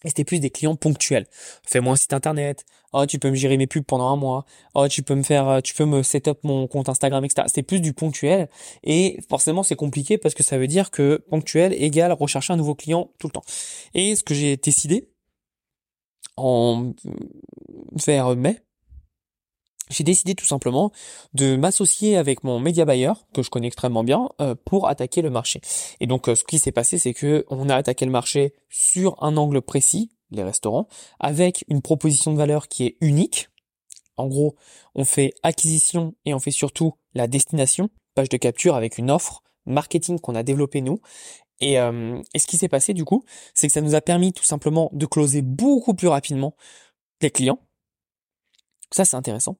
[0.04, 1.26] Et c'était plus des clients ponctuels.
[1.64, 2.64] Fais-moi un site internet.
[2.92, 4.44] Oh, tu peux me gérer mes pubs pendant un mois.
[4.74, 7.44] Oh, tu peux me faire, euh, tu peux me set up mon compte Instagram, etc.
[7.46, 8.48] C'était plus du ponctuel.
[8.84, 12.74] Et forcément, c'est compliqué parce que ça veut dire que ponctuel égale rechercher un nouveau
[12.74, 13.44] client tout le temps.
[13.94, 15.08] Et ce que j'ai décidé
[16.36, 16.92] en
[18.06, 18.60] vers mai,
[19.92, 20.90] j'ai décidé tout simplement
[21.34, 25.30] de m'associer avec mon média buyer que je connais extrêmement bien euh, pour attaquer le
[25.30, 25.60] marché.
[26.00, 29.22] Et donc euh, ce qui s'est passé c'est que on a attaqué le marché sur
[29.22, 30.88] un angle précis, les restaurants,
[31.20, 33.48] avec une proposition de valeur qui est unique.
[34.16, 34.56] En gros,
[34.94, 39.42] on fait acquisition et on fait surtout la destination, page de capture avec une offre
[39.66, 41.00] marketing qu'on a développée nous.
[41.60, 43.24] Et, euh, et ce qui s'est passé du coup,
[43.54, 46.56] c'est que ça nous a permis tout simplement de closer beaucoup plus rapidement
[47.20, 47.60] les clients
[48.94, 49.56] ça, c'est intéressant.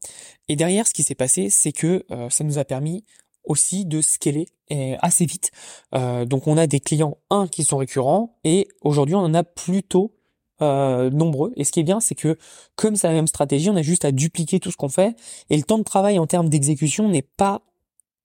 [0.48, 3.04] Et derrière, ce qui s'est passé, c'est que euh, ça nous a permis
[3.44, 5.50] aussi de scaler euh, assez vite.
[5.94, 9.44] Euh, donc, on a des clients, un, qui sont récurrents, et aujourd'hui, on en a
[9.44, 10.14] plutôt
[10.60, 11.52] nombreux.
[11.56, 12.38] Et ce qui est bien, c'est que
[12.76, 15.16] comme c'est la même stratégie, on a juste à dupliquer tout ce qu'on fait,
[15.50, 17.62] et le temps de travail en termes d'exécution n'est pas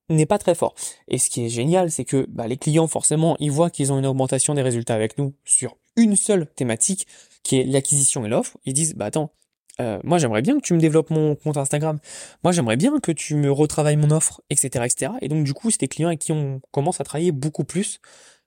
[0.10, 0.76] n'est pas très fort.
[1.08, 4.00] Et ce qui est génial, c'est que bah, les clients, forcément, ils voient qu'ils ont
[4.00, 7.08] une augmentation des résultats avec nous sur une seule thématique,
[7.44, 8.58] qui est l'acquisition et l'offre.
[8.66, 9.32] Ils disent, bah attends,
[9.80, 12.00] euh, moi j'aimerais bien que tu me développes mon compte Instagram.
[12.44, 15.12] Moi j'aimerais bien que tu me retravailles mon offre, etc., etc.
[15.22, 18.00] Et donc du coup, c'est des clients avec qui on commence à travailler beaucoup plus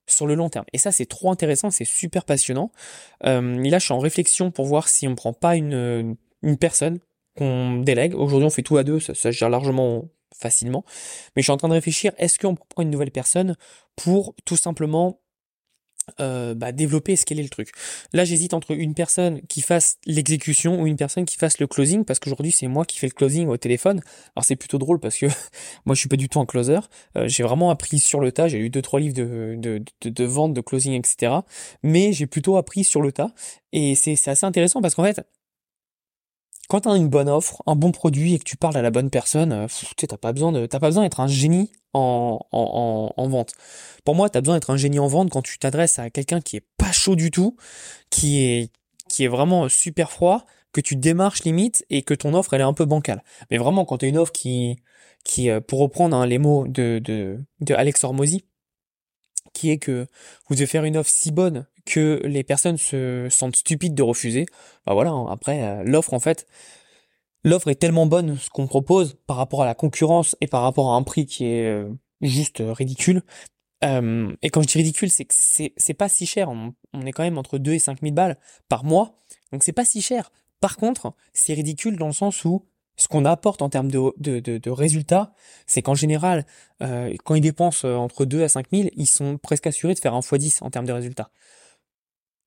[0.07, 0.64] sur le long terme.
[0.73, 2.73] Et ça, c'est trop intéressant, c'est super passionnant.
[3.25, 6.99] Euh, là, je suis en réflexion pour voir si on prend pas une, une personne
[7.37, 8.14] qu'on délègue.
[8.14, 10.85] Aujourd'hui, on fait tout à deux, ça, ça gère largement facilement.
[11.37, 13.57] Mais je suis en train de réfléchir, est-ce qu'on prend une nouvelle personne
[13.97, 15.21] pour tout simplement
[16.20, 17.70] euh, bah, développer le truc.
[18.12, 22.05] Là, j'hésite entre une personne qui fasse l'exécution ou une personne qui fasse le closing
[22.05, 24.01] parce qu'aujourd'hui, c'est moi qui fais le closing au téléphone.
[24.35, 25.27] Alors, c'est plutôt drôle parce que
[25.85, 26.81] moi, je suis pas du tout un closer.
[27.16, 28.49] Euh, j'ai vraiment appris sur le tas.
[28.49, 31.33] J'ai eu deux, trois livres de, de, de, de vente, de closing, etc.
[31.83, 33.33] Mais j'ai plutôt appris sur le tas.
[33.73, 35.25] Et c'est assez intéressant parce qu'en fait,
[36.71, 38.93] quand tu as une bonne offre, un bon produit et que tu parles à la
[38.93, 42.39] bonne personne, euh, tu t'as pas besoin de, t'as pas besoin d'être un génie en,
[42.53, 43.55] en, en, vente.
[44.05, 46.41] Pour moi, tu as besoin d'être un génie en vente quand tu t'adresses à quelqu'un
[46.41, 47.57] qui est pas chaud du tout,
[48.09, 48.71] qui est,
[49.09, 52.65] qui est vraiment super froid, que tu démarches limite et que ton offre elle est
[52.65, 53.25] un peu bancale.
[53.51, 54.77] Mais vraiment, quand tu as une offre qui,
[55.25, 58.45] qui, euh, pour reprendre hein, les mots de, de, de Alex Hormozy,
[59.55, 60.07] qui est que
[60.49, 64.47] vous devez faire une offre si bonne que les personnes se sentent stupides de refuser,
[64.87, 66.47] bah voilà, hein, après euh, l'offre en fait,
[67.45, 70.93] l'offre est tellement bonne ce qu'on propose par rapport à la concurrence et par rapport
[70.93, 71.90] à un prix qui est euh,
[72.21, 73.23] juste ridicule.
[73.83, 76.51] Euh, et quand je dis ridicule, c'est que c'est, pas si cher.
[76.51, 76.75] On,
[77.07, 78.37] est quand même entre 2 et 5 000 balles
[78.69, 79.16] par mois.
[79.53, 80.31] Donc c'est pas si cher.
[80.61, 82.66] Par contre, c'est ridicule dans le sens où
[82.97, 85.33] ce qu'on apporte en termes de, de, de, résultats,
[85.66, 86.45] c'est qu'en général,
[86.81, 90.21] quand ils dépensent entre 2 à 5 000, ils sont presque assurés de faire un
[90.21, 91.31] x10 en termes de résultats.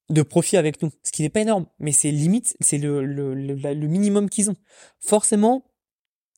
[0.09, 3.33] De profit avec nous, ce qui n'est pas énorme, mais c'est limite, c'est le, le,
[3.33, 4.55] le, le, minimum qu'ils ont.
[4.99, 5.63] Forcément,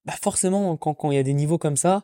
[0.06, 2.04] bah forcément, quand, quand il y a des niveaux comme ça,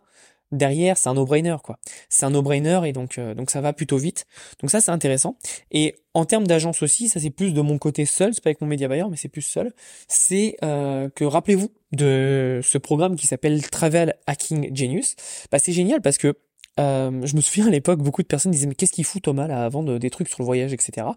[0.52, 1.80] derrière, c'est un no-brainer quoi.
[2.10, 4.26] C'est un no-brainer et donc euh, donc ça va plutôt vite.
[4.60, 5.38] Donc ça c'est intéressant.
[5.71, 8.62] Et en termes d'agence aussi, ça c'est plus de mon côté seul, c'est pas avec
[8.62, 9.74] mon média buyer, mais c'est plus seul.
[10.08, 15.15] C'est euh, que rappelez-vous de ce programme qui s'appelle Travel Hacking Genius.
[15.52, 16.36] Bah c'est génial parce que
[16.79, 19.47] euh, je me souviens à l'époque, beaucoup de personnes disaient mais qu'est-ce qu'il fout Thomas
[19.47, 21.07] là à vendre des trucs sur le voyage, etc.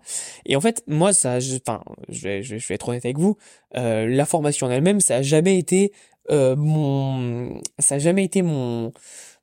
[0.46, 3.36] Et en fait, moi, ça, enfin, je, vais, je vais être honnête avec vous,
[3.76, 5.92] euh, la formation en elle-même, ça a jamais été
[6.30, 8.92] euh, mon, ça a jamais été mon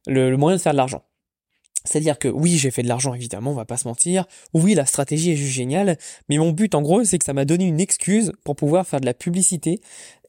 [0.08, 1.04] le, moyen de faire de l'argent.
[1.86, 4.26] C'est-à-dire que oui, j'ai fait de l'argent évidemment, on va pas se mentir.
[4.54, 5.98] Oui, la stratégie est juste géniale,
[6.30, 9.00] mais mon but en gros, c'est que ça m'a donné une excuse pour pouvoir faire
[9.00, 9.82] de la publicité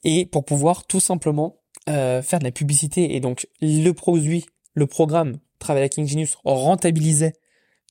[0.04, 3.16] et pour pouvoir tout simplement faire de la publicité.
[3.16, 7.34] Et donc le produit, le programme Travel Hacking Genius rentabilisait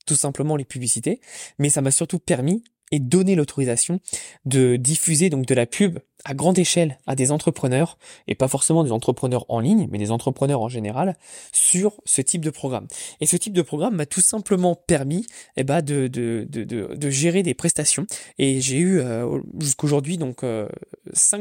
[0.06, 1.22] tout simplement les publicités,
[1.60, 4.00] mais ça m'a surtout permis et donné l'autorisation
[4.46, 8.84] de diffuser donc de la pub à grande échelle à des entrepreneurs, et pas forcément
[8.84, 11.16] des entrepreneurs en ligne, mais des entrepreneurs en général,
[11.52, 12.88] sur ce type de programme.
[13.20, 15.26] Et ce type de programme m'a tout simplement permis
[15.58, 18.06] eh ben, de, de, de, de, gérer des prestations.
[18.38, 20.68] Et j'ai eu euh, jusqu'aujourd'hui donc euh,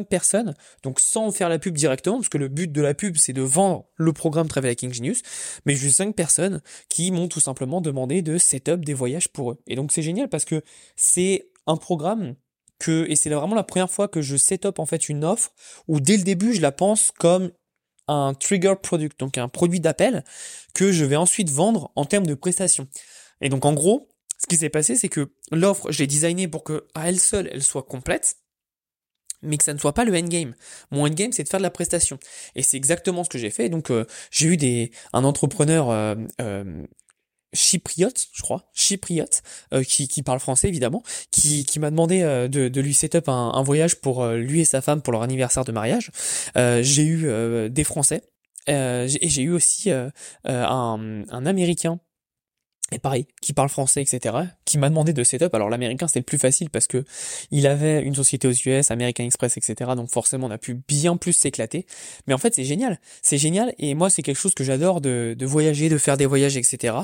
[0.09, 3.33] personnes, donc sans faire la pub directement, parce que le but de la pub c'est
[3.33, 5.23] de vendre le programme Travel Hacking Genius,
[5.67, 9.29] mais j'ai eu cinq personnes qui m'ont tout simplement demandé de set up des voyages
[9.29, 9.59] pour eux.
[9.67, 10.63] Et donc c'est génial parce que
[10.97, 12.35] c'est un programme
[12.79, 15.53] que, et c'est vraiment la première fois que je set up en fait une offre
[15.87, 17.53] où dès le début je la pense comme
[18.09, 20.25] un trigger product, donc un produit d'appel
[20.75, 22.89] que je vais ensuite vendre en termes de prestations.
[23.41, 26.87] Et donc en gros, ce qui s'est passé, c'est que l'offre, je l'ai pour que
[26.95, 28.37] à elle seule, elle soit complète,
[29.43, 30.55] mais que ça ne soit pas le endgame.
[30.91, 32.19] Mon endgame, c'est de faire de la prestation.
[32.55, 33.69] Et c'est exactement ce que j'ai fait.
[33.69, 36.87] Donc euh, j'ai eu des un entrepreneur euh, euh,
[37.53, 42.49] chypriote, je crois, chypriote, euh, qui, qui parle français évidemment, qui, qui m'a demandé euh,
[42.49, 45.13] de, de lui set up un, un voyage pour euh, lui et sa femme pour
[45.13, 46.11] leur anniversaire de mariage.
[46.55, 48.23] j'ai eu des Français
[48.67, 50.13] et j'ai eu aussi un,
[50.45, 52.01] un Américain
[52.93, 55.55] et pareil, qui parle français, etc., qui m'a demandé de setup.
[55.55, 57.05] Alors l'américain c'est le plus facile parce que
[57.51, 59.93] il avait une société aux US, American Express, etc.
[59.97, 61.87] Donc forcément on a pu bien plus s'éclater.
[62.27, 63.75] Mais en fait c'est génial, c'est génial.
[63.79, 66.95] Et moi c'est quelque chose que j'adore de, de, voyager, de faire des voyages, etc.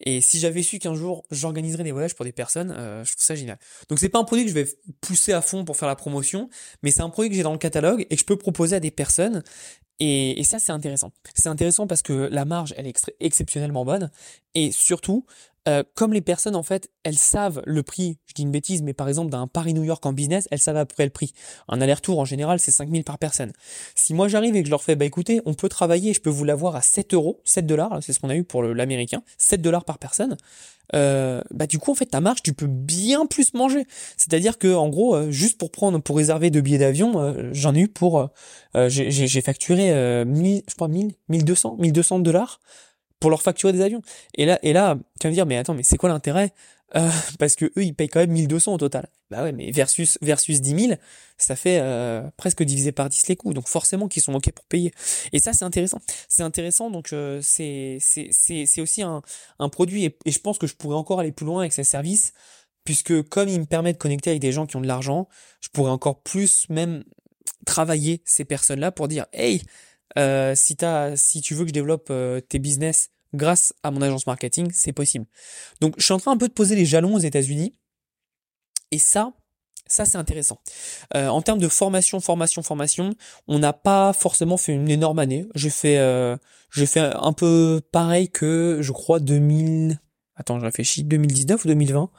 [0.00, 3.24] Et si j'avais su qu'un jour j'organiserais des voyages pour des personnes, euh, je trouve
[3.24, 3.58] ça génial.
[3.88, 4.68] Donc c'est pas un produit que je vais
[5.00, 6.48] pousser à fond pour faire la promotion,
[6.82, 8.80] mais c'est un produit que j'ai dans le catalogue et que je peux proposer à
[8.80, 9.42] des personnes
[10.00, 11.12] et, ça, c'est intéressant.
[11.34, 14.10] C'est intéressant parce que la marge, elle est exceptionnellement bonne.
[14.54, 15.24] Et surtout,
[15.68, 18.92] euh, comme les personnes, en fait, elles savent le prix, je dis une bêtise, mais
[18.92, 21.32] par exemple, d'un Paris-New York en business, elles savent à peu près le prix.
[21.68, 23.52] Un aller-retour, en général, c'est 5000 par personne.
[23.94, 26.30] Si moi j'arrive et que je leur fais, bah écoutez, on peut travailler, je peux
[26.30, 29.62] vous l'avoir à 7 euros, 7 dollars, c'est ce qu'on a eu pour l'américain, 7
[29.62, 30.36] dollars par personne,
[30.94, 33.86] euh, bah du coup en fait ta marge tu peux bien plus manger
[34.18, 37.18] c'est à dire que en gros euh, juste pour prendre pour réserver deux billets d'avion
[37.22, 38.28] euh, j'en ai eu pour
[38.74, 42.60] j'ai facturé 1000 je crois 1000 1200 1200 dollars
[43.24, 44.02] pour leur facturer des avions
[44.34, 46.52] et là et là tu vas me dire mais attends mais c'est quoi l'intérêt
[46.94, 47.08] euh,
[47.38, 49.08] parce que eux ils payent quand même 1200 au total.
[49.30, 51.00] Bah ouais, mais versus versus 10 000,
[51.38, 53.54] ça fait euh, presque divisé par 10 les coûts.
[53.54, 54.92] Donc forcément qu'ils sont ok pour payer.
[55.32, 56.02] Et ça c'est intéressant.
[56.28, 59.22] C'est intéressant donc euh, c'est c'est c'est aussi un
[59.58, 62.34] un produit et, je pense que je pourrais encore aller plus loin avec ces services
[62.84, 65.30] puisque comme il me permet de connecter avec des gens qui ont de l'argent,
[65.62, 67.04] je pourrais encore plus même
[67.64, 69.62] travailler ces personnes-là pour dire hey
[70.18, 72.12] euh, si t'as si tu veux que je développe
[72.50, 75.26] tes business grâce à mon agence marketing, c'est possible.
[75.80, 77.74] Donc je suis en train un peu de poser les jalons aux États-Unis.
[78.90, 79.32] Et ça,
[79.86, 80.58] ça c'est intéressant.
[81.14, 83.14] Euh, en termes de formation, formation, formation,
[83.48, 85.46] on n'a pas forcément fait une énorme année.
[85.54, 86.36] J'ai fait, euh,
[86.96, 90.00] un peu pareil que, je crois, 2000...
[90.36, 92.10] Attends, je réfléchis, 2019 ou 2020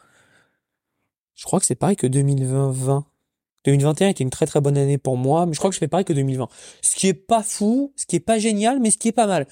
[1.36, 3.06] Je crois que c'est pareil que 2020.
[3.65, 5.88] 2021 était une très très bonne année pour moi, mais je crois que je fais
[5.88, 6.47] pareil que 2020.
[6.82, 9.28] Ce qui est pas fou, ce qui est pas génial, mais ce qui est pas
[9.28, 9.47] mal.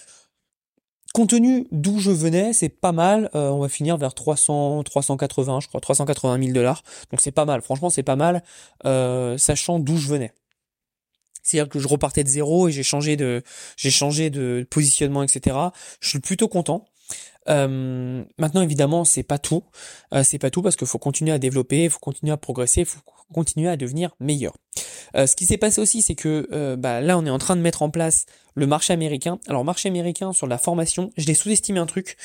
[1.13, 1.36] Compte
[1.71, 3.30] d'où je venais, c'est pas mal.
[3.36, 6.82] Euh, on va finir vers 300, 380, je crois, 380 000 dollars.
[7.12, 7.62] Donc c'est pas mal.
[7.62, 8.43] Franchement, c'est pas mal,
[8.86, 10.34] euh, sachant d'où je venais.
[11.43, 13.43] C'est-à-dire que je repartais de zéro et j'ai changé de,
[13.78, 15.56] j'ai changé de positionnement, etc.
[15.99, 16.86] Je suis plutôt content.
[17.50, 19.64] Euh, maintenant, évidemment, c'est pas tout.
[20.14, 22.82] Euh, c'est pas tout parce qu'il faut continuer à développer, il faut continuer à progresser,
[22.82, 23.00] il faut
[23.34, 24.54] continuer à devenir meilleur.
[25.16, 27.62] Euh, ce qui s'est passé aussi, c'est que bah, là, on est en train de
[27.62, 28.26] mettre en place
[28.56, 29.40] le marché américain.
[29.48, 32.18] Alors, marché américain sur la formation, je l'ai sous-estimé un truc.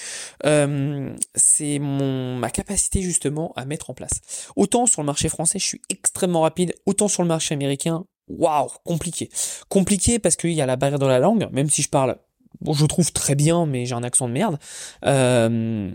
[0.42, 4.20] c'est mon ma capacité justement à mettre en place.
[4.56, 6.74] Autant sur le marché français, je suis extrêmement rapide.
[6.86, 9.30] Autant sur le marché américain, waouh, compliqué.
[9.68, 12.18] Compliqué parce qu'il y a la barrière de la langue, même si je parle
[12.60, 14.58] bon, je trouve très bien, mais j'ai un accent de merde.
[15.04, 15.90] Euh,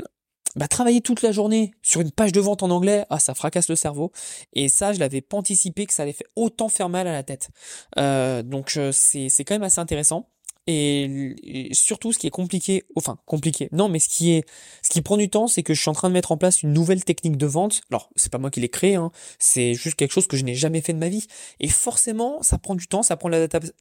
[0.56, 3.70] bah, travailler toute la journée sur une page de vente en anglais, ah, ça fracasse
[3.70, 4.12] le cerveau.
[4.54, 7.24] Et ça, je l'avais pas anticipé que ça allait faire autant faire mal à la
[7.24, 7.50] tête.
[7.98, 10.30] Euh, donc euh, c'est quand même assez intéressant.
[10.66, 14.46] Et, surtout, ce qui est compliqué, enfin compliqué, non, mais ce qui est,
[14.82, 16.64] ce qui prend du temps, c'est que je suis en train de mettre en place
[16.64, 17.82] une nouvelle technique de vente.
[17.92, 20.56] Alors, c'est pas moi qui l'ai créé, hein, c'est juste quelque chose que je n'ai
[20.56, 21.28] jamais fait de ma vie.
[21.60, 23.30] Et forcément, ça prend du temps, ça prend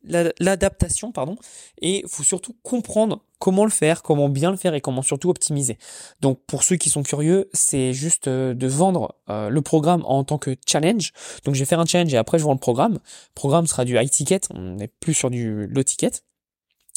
[0.09, 1.37] l'adaptation, pardon.
[1.81, 5.79] Et faut surtout comprendre comment le faire, comment bien le faire et comment surtout optimiser.
[6.21, 10.23] Donc, pour ceux qui sont curieux, c'est juste euh, de vendre euh, le programme en
[10.23, 11.13] tant que challenge.
[11.45, 12.95] Donc, je vais faire un challenge et après je vends le programme.
[12.95, 16.23] Le programme sera du high ticket, on n'est plus sur du low ticket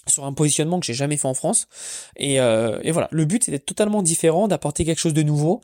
[0.08, 1.68] sur un positionnement que j'ai jamais fait en France.
[2.18, 5.62] Et, euh, et voilà, le but c'est d'être totalement différent, d'apporter quelque chose de nouveau.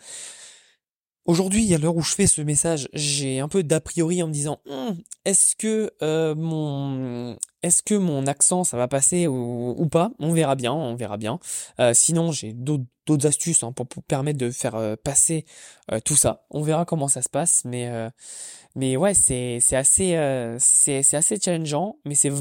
[1.26, 4.34] Aujourd'hui, à l'heure où je fais ce message, j'ai un peu d'a priori en me
[4.34, 9.88] disant hum, est-ce que euh, mon est-ce que mon accent ça va passer ou, ou,
[9.88, 10.12] pas?
[10.18, 11.40] On verra bien, on verra bien.
[11.80, 15.46] Euh, sinon, j'ai d'autres astuces hein, pour, pour, permettre de faire euh, passer
[15.92, 16.48] euh, tout ça.
[16.50, 18.10] On verra comment ça se passe, mais euh,
[18.76, 20.18] mais ouais, c'est c'est assez
[20.60, 22.32] c'est c'est assez challengeant, mais c'est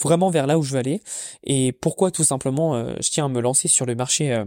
[0.00, 1.02] vraiment vers là où je veux aller.
[1.44, 4.44] Et pourquoi tout simplement euh, je tiens à me lancer sur le marché euh,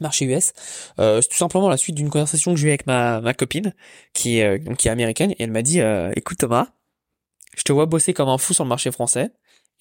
[0.00, 0.52] marché US.
[0.98, 3.74] Euh, c'est tout simplement la suite d'une conversation que j'ai eu avec ma, ma copine
[4.12, 5.80] qui est qui est américaine et elle m'a dit
[6.14, 6.68] écoute Thomas,
[7.56, 9.30] je te vois bosser comme un fou sur le marché français.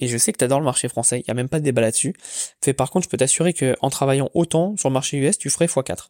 [0.02, 1.64] Et je sais que tu adores le marché français, il y a même pas de
[1.64, 2.14] débat là-dessus.
[2.62, 5.50] Fait par contre, je peux t'assurer que en travaillant autant sur le marché US, tu
[5.50, 6.10] ferais x4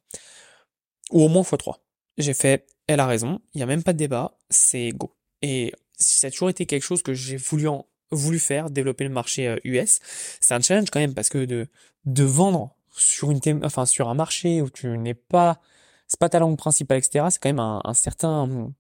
[1.12, 1.76] ou au moins x3.
[2.18, 5.16] J'ai fait elle a raison, il y a même pas de débat, c'est go.
[5.42, 9.10] Et ça a toujours été quelque chose que j'ai voulu en, voulu faire, développer le
[9.12, 10.00] marché US.
[10.00, 10.06] Euh,
[10.40, 11.68] c'est un challenge quand même parce que de
[12.06, 15.60] de vendre sur une enfin sur un marché où tu n'es pas,
[16.08, 17.26] c'est pas ta langue principale, etc.
[17.30, 18.72] C'est quand même un, un certain,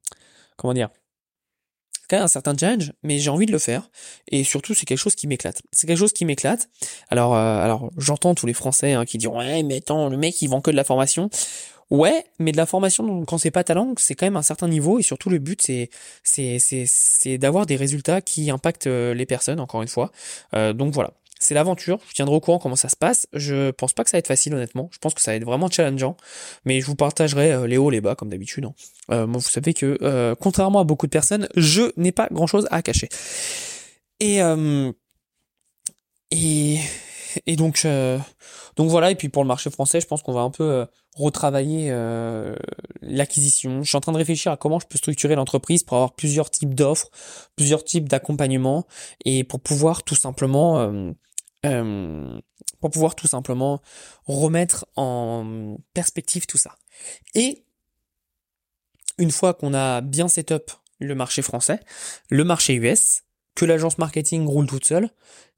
[0.57, 0.89] comment dire,
[2.09, 3.89] quand même un certain challenge, mais j'ai envie de le faire.
[4.27, 5.61] Et surtout, c'est quelque chose qui m'éclate.
[5.71, 6.69] C'est quelque chose qui m'éclate.
[7.09, 10.41] Alors, euh, alors, j'entends tous les Français hein, qui diront ouais, mais attends, le mec
[10.41, 11.29] il vend que de la formation.
[11.91, 14.67] Ouais, mais de la formation, quand c'est pas ta langue, c'est quand même un certain
[14.67, 15.89] niveau et surtout le but c'est
[16.23, 19.59] c'est c'est d'avoir des résultats qui impactent euh, les personnes.
[19.59, 20.11] Encore une fois,
[20.55, 21.11] euh, donc voilà.
[21.39, 23.27] C'est l'aventure, je tiendrai au courant comment ça se passe.
[23.33, 24.89] Je pense pas que ça va être facile honnêtement.
[24.91, 26.15] Je pense que ça va être vraiment challengeant,
[26.63, 28.65] mais je vous partagerai euh, les hauts, les bas comme d'habitude.
[28.65, 28.73] Hein.
[29.11, 32.47] Euh, moi, vous savez que euh, contrairement à beaucoup de personnes, je n'ai pas grand
[32.47, 33.09] chose à cacher.
[34.21, 34.39] Et
[36.31, 36.79] et
[37.45, 37.85] et donc
[38.75, 39.11] donc voilà.
[39.11, 42.55] Et puis pour le marché français, je pense qu'on va un peu retravailler euh,
[43.01, 43.81] l'acquisition.
[43.83, 46.51] Je suis en train de réfléchir à comment je peux structurer l'entreprise pour avoir plusieurs
[46.51, 47.09] types d'offres,
[47.55, 48.85] plusieurs types d'accompagnement
[49.23, 51.11] et pour pouvoir tout simplement euh,
[51.65, 52.39] euh,
[52.81, 53.81] pour pouvoir tout simplement
[54.25, 56.75] remettre en perspective tout ça.
[57.33, 57.63] Et
[59.17, 60.69] une fois qu'on a bien set up
[60.99, 61.79] le marché français,
[62.29, 63.23] le marché US,
[63.55, 65.09] que l'agence marketing roule toute seule,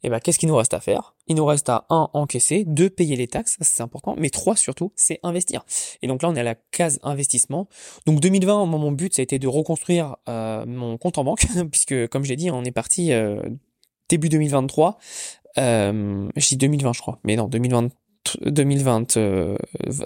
[0.04, 1.16] eh ben qu'est-ce qu'il nous reste à faire?
[1.28, 4.94] Il nous reste à un encaisser, deux payer les taxes, c'est important, mais trois surtout,
[4.96, 5.66] c'est investir.
[6.02, 7.68] Et donc là on est à la case investissement.
[8.06, 12.08] Donc 2020, mon but ça a été de reconstruire euh, mon compte en banque, puisque
[12.08, 13.42] comme je l'ai dit, on est parti euh,
[14.10, 14.98] début 2023.
[15.58, 17.90] Euh, je dis 2020 je crois, mais non 2023
[18.46, 19.18] 2020,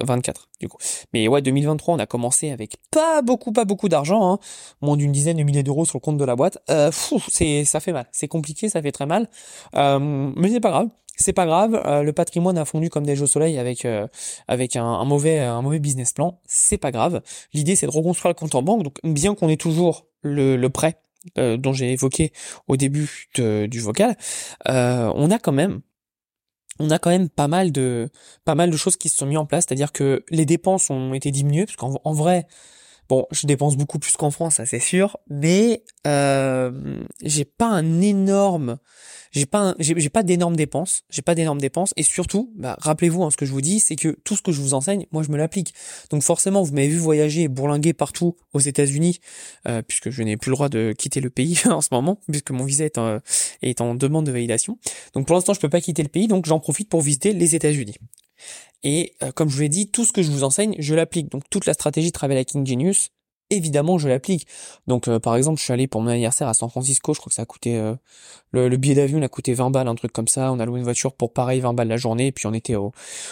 [0.01, 0.77] 24 du coup.
[1.13, 4.39] Mais ouais, 2023, on a commencé avec pas beaucoup, pas beaucoup d'argent, hein,
[4.81, 6.59] moins d'une dizaine de milliers d'euros sur le compte de la boîte.
[6.69, 6.91] Euh,
[7.29, 9.29] c'est, ça fait mal, c'est compliqué, ça fait très mal,
[9.75, 9.99] euh,
[10.35, 10.87] mais c'est pas grave.
[11.17, 14.07] C'est pas grave, euh, le patrimoine a fondu comme des jeux au soleil avec euh,
[14.47, 16.39] avec un, mauvais un mauvais business plan.
[16.47, 17.21] C'est pas grave.
[17.53, 18.83] L'idée c'est de reconstruire le compte en banque.
[18.83, 20.97] Donc bien qu'on ait toujours le, le prêt
[21.37, 22.31] euh, dont j'ai évoqué
[22.67, 24.15] au début du vocal,
[24.65, 25.81] on a quand même
[26.81, 28.09] on a quand même pas mal de
[28.77, 31.77] choses qui se sont mises en place, c'est-à-dire que les dépenses ont été diminuées parce
[31.77, 32.47] qu'en vrai,
[33.11, 37.99] bon, je dépense beaucoup plus qu'en France, ça c'est sûr, mais euh, j'ai pas un
[37.99, 38.77] énorme
[39.33, 43.29] j'ai pas j'ai pas d'énormes dépenses, j'ai pas d'énormes dépenses et surtout, bah, rappelez-vous hein,
[43.29, 45.29] ce que je vous dis, c'est que tout ce que je vous enseigne, moi je
[45.31, 45.73] me l'applique.
[46.09, 49.19] Donc forcément, vous m'avez vu voyager et bourlinguer partout aux États-Unis,
[49.67, 52.51] euh, puisque je n'ai plus le droit de quitter le pays en ce moment, puisque
[52.51, 53.19] mon visa est en,
[53.61, 54.77] est en demande de validation.
[55.13, 57.55] Donc pour l'instant, je peux pas quitter le pays, donc j'en profite pour visiter les
[57.55, 57.95] États-Unis.
[58.83, 61.29] Et euh, comme je vous l'ai dit, tout ce que je vous enseigne, je l'applique.
[61.29, 63.09] Donc toute la stratégie Travel Hacking Genius,
[63.51, 64.47] évidemment je l'applique.
[64.87, 67.29] Donc euh, par exemple, je suis allé pour mon anniversaire à San Francisco, je crois
[67.29, 67.95] que ça a coûté euh,
[68.51, 70.51] le, billet d'avion a coûté 20 balles, un truc comme ça.
[70.51, 72.75] On a loué une voiture pour pareil 20 balles la journée, et puis on était
[72.75, 72.91] au,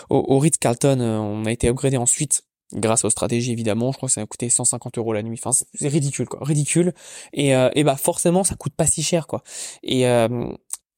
[0.10, 2.44] au, Ritz Carlton, euh, on a été upgradé ensuite
[2.74, 3.92] grâce aux stratégies évidemment.
[3.92, 5.40] Je crois que ça a coûté 150 euros la nuit.
[5.44, 6.94] Enfin c'est ridicule quoi, ridicule.
[7.34, 9.42] Et, et bah forcément ça coûte pas si cher quoi.
[9.82, 10.04] Et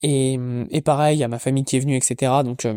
[0.03, 0.37] et,
[0.71, 2.33] et pareil, à ma famille qui est venue, etc.
[2.43, 2.67] Donc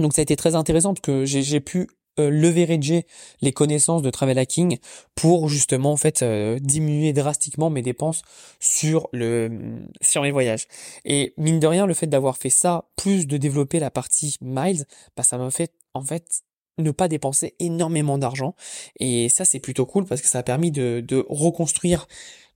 [0.00, 3.06] donc ça a été très intéressant parce que j'ai pu euh, leverager
[3.40, 4.78] les connaissances de travel hacking
[5.14, 8.22] pour justement en fait euh, diminuer drastiquement mes dépenses
[8.58, 10.66] sur le sur mes voyages.
[11.04, 14.84] Et mine de rien, le fait d'avoir fait ça, plus de développer la partie miles,
[15.16, 16.42] bah ça m'a fait en fait
[16.78, 18.54] ne pas dépenser énormément d'argent.
[18.98, 22.08] Et ça c'est plutôt cool parce que ça a permis de, de reconstruire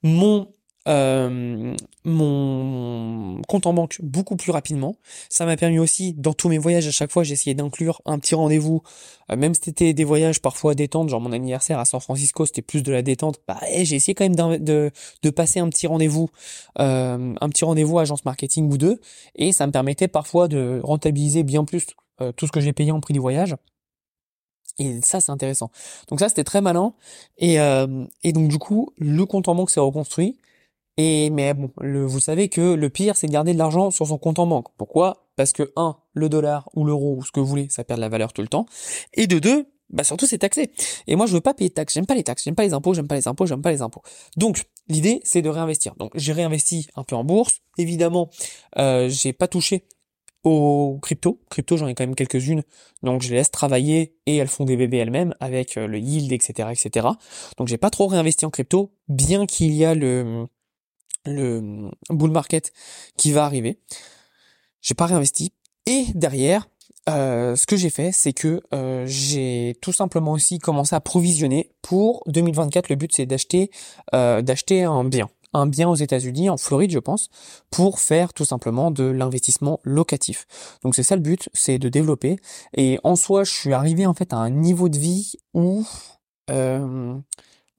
[0.02, 0.48] mon
[0.86, 4.96] euh, mon compte en banque beaucoup plus rapidement.
[5.28, 8.34] Ça m'a permis aussi, dans tous mes voyages, à chaque fois, essayé d'inclure un petit
[8.34, 8.82] rendez-vous,
[9.30, 12.62] euh, même si c'était des voyages parfois détente, genre mon anniversaire à San Francisco, c'était
[12.62, 13.40] plus de la détente.
[13.48, 14.90] Bah, eh, j'ai essayé quand même de,
[15.22, 16.28] de passer un petit rendez-vous,
[16.78, 19.00] euh, un petit rendez-vous agence marketing ou deux,
[19.34, 21.86] et ça me permettait parfois de rentabiliser bien plus
[22.36, 23.56] tout ce que j'ai payé en prix du voyage.
[24.78, 25.70] Et ça, c'est intéressant.
[26.08, 26.94] Donc ça, c'était très malin.
[27.38, 27.56] Et,
[28.22, 30.36] et donc du coup, le compte en banque s'est reconstruit.
[30.96, 34.18] Et mais bon, vous savez que le pire, c'est de garder de l'argent sur son
[34.18, 34.68] compte en banque.
[34.76, 35.26] Pourquoi?
[35.36, 38.02] Parce que un, le dollar ou l'euro ou ce que vous voulez, ça perd de
[38.02, 38.66] la valeur tout le temps.
[39.12, 40.70] Et de deux, bah surtout c'est taxé.
[41.06, 42.74] Et moi je veux pas payer de taxes, j'aime pas les taxes, j'aime pas les
[42.74, 44.02] impôts, j'aime pas les impôts, j'aime pas les impôts.
[44.36, 45.94] Donc l'idée c'est de réinvestir.
[45.96, 47.60] Donc j'ai réinvesti un peu en bourse.
[47.76, 48.30] Évidemment,
[48.78, 49.86] euh, j'ai pas touché
[50.44, 51.40] aux crypto.
[51.50, 52.62] Crypto, j'en ai quand même quelques-unes,
[53.02, 56.30] donc je les laisse travailler et elles font des bébés elles-mêmes avec euh, le yield,
[56.32, 57.08] etc., etc.
[57.56, 60.46] Donc j'ai pas trop réinvesti en crypto, bien qu'il y a le
[61.26, 62.72] le bull market
[63.16, 63.78] qui va arriver.
[64.80, 65.52] J'ai pas réinvesti.
[65.86, 66.66] Et derrière,
[67.08, 71.70] euh, ce que j'ai fait, c'est que euh, j'ai tout simplement aussi commencé à provisionner
[71.82, 72.88] pour 2024.
[72.88, 73.70] Le but, c'est d'acheter
[74.14, 77.28] euh, d'acheter un bien, un bien aux États-Unis, en Floride, je pense,
[77.70, 80.46] pour faire tout simplement de l'investissement locatif.
[80.82, 82.36] Donc c'est ça le but, c'est de développer.
[82.74, 85.84] Et en soi, je suis arrivé en fait à un niveau de vie où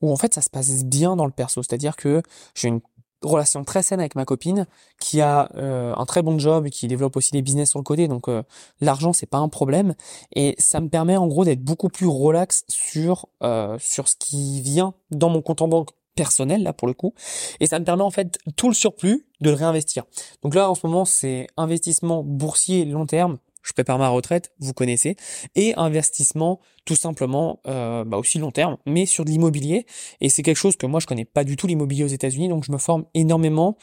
[0.01, 1.63] où en fait ça se passe bien dans le perso.
[1.63, 2.21] C'est-à-dire que
[2.53, 2.81] j'ai une
[3.21, 4.67] relation très saine avec ma copine
[4.99, 7.83] qui a euh, un très bon job et qui développe aussi des business sur le
[7.83, 8.07] côté.
[8.07, 8.43] Donc euh,
[8.81, 9.95] l'argent c'est pas un problème.
[10.35, 14.61] Et ça me permet en gros d'être beaucoup plus relax sur euh, sur ce qui
[14.61, 17.13] vient dans mon compte en banque personnel là pour le coup.
[17.59, 20.03] Et ça me permet en fait tout le surplus de le réinvestir.
[20.43, 24.73] Donc là en ce moment c'est investissement boursier long terme je prépare ma retraite, vous
[24.73, 25.15] connaissez,
[25.55, 29.85] et investissement tout simplement euh, bah aussi long terme, mais sur de l'immobilier.
[30.21, 32.63] Et c'est quelque chose que moi je connais pas du tout l'immobilier aux États-Unis, donc
[32.63, 33.77] je me forme énormément,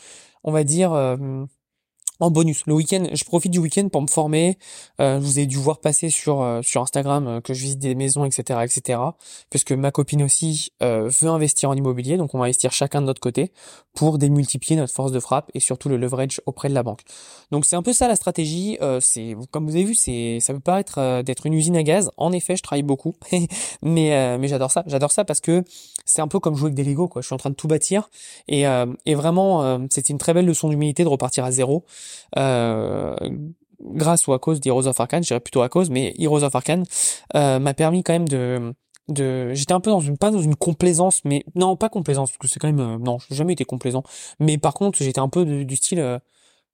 [0.45, 1.45] on va dire, euh,
[2.21, 2.63] en bonus.
[2.67, 4.59] Le week-end, je profite du week-end pour me former.
[5.01, 7.95] Euh, vous avez dû voir passer sur euh, sur Instagram euh, que je visite des
[7.95, 9.01] maisons, etc., etc.
[9.51, 13.07] Puisque ma copine aussi euh, veut investir en immobilier, donc on va investir chacun de
[13.07, 13.53] notre côté
[13.95, 17.01] pour démultiplier notre force de frappe et surtout le leverage auprès de la banque.
[17.51, 18.79] Donc c'est un peu ça la stratégie.
[19.01, 22.11] c'est comme vous avez vu, c'est ça peut paraître d'être une usine à gaz.
[22.17, 23.15] En effet, je travaille beaucoup,
[23.83, 24.85] mais mais j'adore ça.
[24.87, 25.65] J'adore ça parce que
[26.05, 27.09] c'est un peu comme jouer avec des Lego.
[27.09, 27.23] Quoi.
[27.23, 28.09] Je suis en train de tout bâtir
[28.49, 28.65] et
[29.07, 31.85] et vraiment c'était une très belle leçon d'humilité de repartir à zéro.
[32.39, 33.15] Euh,
[33.81, 36.85] grâce ou à cause d'Heroes of Arcane, je plutôt à cause, mais Heroes of Arcane
[37.35, 38.75] euh, m'a permis quand même de
[39.09, 42.39] de j'étais un peu dans une pas dans une complaisance mais non pas complaisance parce
[42.39, 44.05] que c'est quand même euh, non j'ai jamais été complaisant
[44.39, 46.21] mais par contre j'étais un peu du style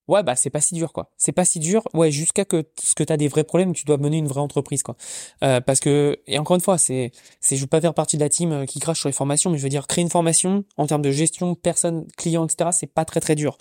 [0.09, 1.11] ouais bah c'est pas si dur quoi.
[1.17, 3.97] C'est pas si dur ouais jusqu'à que ce que t'as des vrais problèmes tu dois
[3.97, 4.97] mener une vraie entreprise quoi.
[5.43, 8.21] Euh, parce que et encore une fois c'est c'est je veux pas faire partie de
[8.21, 10.65] la team euh, qui crache sur les formations mais je veux dire créer une formation
[10.77, 13.57] en termes de gestion personne client etc c'est pas très très dur.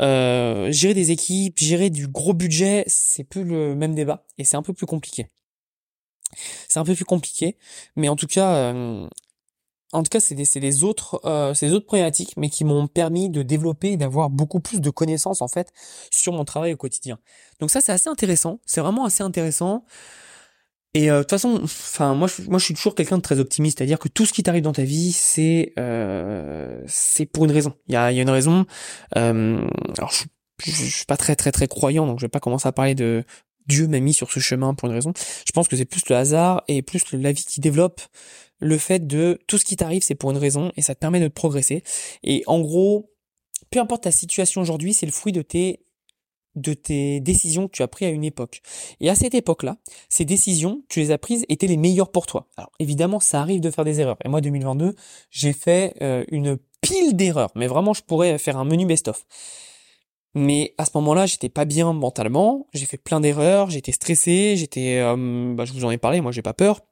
[0.00, 4.56] Euh, gérer des équipes gérer du gros budget c'est plus le même débat et c'est
[4.56, 5.28] un peu plus compliqué.
[6.68, 7.56] C'est un peu plus compliqué
[7.94, 8.72] mais en tout cas
[9.92, 13.92] en tout cas, c'est des, autres, euh, autres problématiques, mais qui m'ont permis de développer
[13.92, 15.70] et d'avoir beaucoup plus de connaissances en fait
[16.10, 17.18] sur mon travail au quotidien.
[17.60, 18.60] Donc ça, c'est assez intéressant.
[18.64, 19.84] C'est vraiment assez intéressant.
[20.94, 23.38] Et euh, de toute façon, enfin moi, je, moi, je suis toujours quelqu'un de très
[23.38, 27.52] optimiste, c'est-à-dire que tout ce qui t'arrive dans ta vie, c'est euh, c'est pour une
[27.52, 27.74] raison.
[27.86, 28.66] Il y a, y a une raison.
[29.16, 30.24] Euh, alors, je,
[30.70, 33.24] je, suis pas très très très croyant, donc je vais pas commencer à parler de
[33.66, 35.12] Dieu m'a mis sur ce chemin pour une raison.
[35.46, 38.02] Je pense que c'est plus le hasard et plus la vie qui développe
[38.62, 41.20] le fait de tout ce qui t'arrive, c'est pour une raison et ça te permet
[41.20, 41.82] de progresser.
[42.22, 43.10] Et en gros,
[43.70, 45.80] peu importe ta situation aujourd'hui, c'est le fruit de tes
[46.54, 48.60] de tes décisions que tu as prises à une époque.
[49.00, 49.78] Et à cette époque-là,
[50.10, 52.48] ces décisions, tu les as prises, étaient les meilleures pour toi.
[52.58, 54.18] Alors évidemment, ça arrive de faire des erreurs.
[54.22, 54.94] Et moi, 2022,
[55.30, 57.50] j'ai fait euh, une pile d'erreurs.
[57.54, 59.24] Mais vraiment, je pourrais faire un menu best-of.
[60.34, 62.66] Mais à ce moment-là, j'étais pas bien mentalement.
[62.74, 63.70] J'ai fait plein d'erreurs.
[63.70, 64.54] J'étais stressé.
[64.56, 66.20] J'étais, euh, bah, je vous en ai parlé.
[66.20, 66.82] Moi, j'ai pas peur.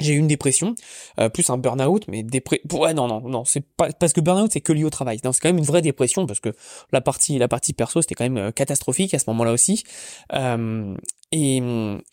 [0.00, 0.74] J'ai eu une dépression,
[1.18, 2.54] euh, plus un burn-out, mais dépre...
[2.72, 5.32] ouais non non non c'est pas parce que burn-out c'est que lié au travail, non
[5.32, 6.52] c'est quand même une vraie dépression parce que
[6.92, 9.84] la partie la partie perso c'était quand même euh, catastrophique à ce moment-là aussi,
[10.32, 10.94] euh,
[11.32, 11.56] et,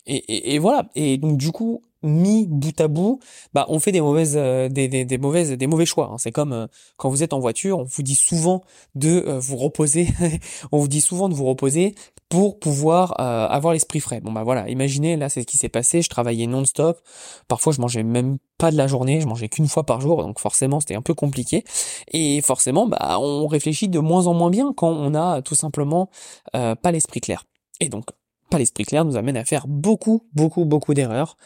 [0.06, 0.88] et, et voilà.
[0.94, 3.20] Et donc du coup mis bout à bout,
[3.54, 6.10] bah on fait des mauvaises, euh, des, des, mauvaises, des mauvais choix.
[6.12, 6.16] Hein.
[6.18, 8.62] C'est comme euh, quand vous êtes en voiture, on vous dit souvent
[8.94, 10.08] de euh, vous reposer.
[10.72, 11.94] on vous dit souvent de vous reposer
[12.28, 14.22] pour pouvoir avoir l'esprit frais.
[14.22, 16.00] Bon bah voilà, imaginez là c'est ce qui s'est passé.
[16.00, 16.98] Je travaillais non-stop.
[17.46, 20.40] Parfois je mangeais même pas de la journée, je mangeais qu'une fois par jour, donc
[20.40, 21.62] forcément c'était un peu compliqué.
[22.10, 26.08] Et forcément bah on réfléchit de moins en moins bien quand on a tout simplement
[26.52, 27.44] pas l'esprit clair.
[27.80, 28.06] Et donc
[28.52, 31.36] pas l'esprit clair nous amène à faire beaucoup, beaucoup, beaucoup d'erreurs.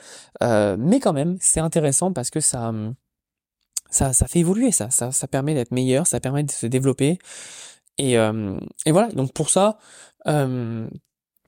[0.43, 2.73] Euh, mais quand même, c'est intéressant parce que ça,
[3.91, 7.19] ça, ça fait évoluer, ça, ça, ça permet d'être meilleur, ça permet de se développer.
[7.99, 9.09] Et, euh, et voilà.
[9.09, 9.79] Donc pour ça,
[10.27, 10.89] euh,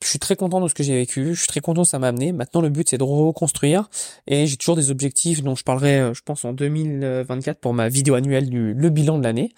[0.03, 1.99] je suis très content de ce que j'ai vécu, je suis très content que ça
[1.99, 2.32] m'a amené.
[2.32, 3.88] Maintenant, le but, c'est de reconstruire.
[4.26, 8.14] Et j'ai toujours des objectifs dont je parlerai, je pense, en 2024 pour ma vidéo
[8.14, 9.53] annuelle du le bilan de l'année.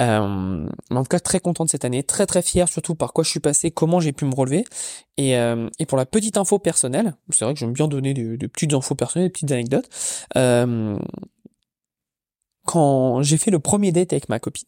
[0.00, 3.22] Euh, en tout cas, très content de cette année, très très fier surtout par quoi
[3.24, 4.64] je suis passé, comment j'ai pu me relever.
[5.16, 8.48] Et, euh, et pour la petite info personnelle, c'est vrai que j'aime bien donner des,
[8.48, 9.88] petites infos personnelles, des petites anecdotes.
[10.36, 10.98] Euh,
[12.64, 14.66] quand j'ai fait le premier date avec ma copine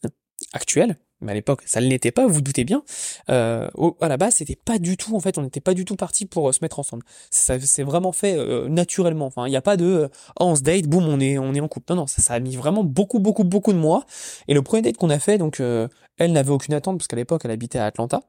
[0.53, 2.83] actuelle, mais à l'époque ça ne l'était pas, vous, vous doutez bien.
[3.31, 3.69] Euh,
[4.01, 6.27] à la base, c'était pas du tout, en fait, on n'était pas du tout parti
[6.27, 7.05] pour euh, se mettre ensemble.
[7.31, 9.27] Ça vraiment fait euh, naturellement.
[9.27, 11.69] Enfin, il n'y a pas de on se date, boum, on est on est en
[11.69, 11.93] couple.
[11.93, 14.05] Non, non, ça, a mis vraiment beaucoup, beaucoup, beaucoup de mois.
[14.49, 17.43] Et le premier date qu'on a fait, donc elle n'avait aucune attente parce qu'à l'époque
[17.45, 18.23] elle habitait à Atlanta.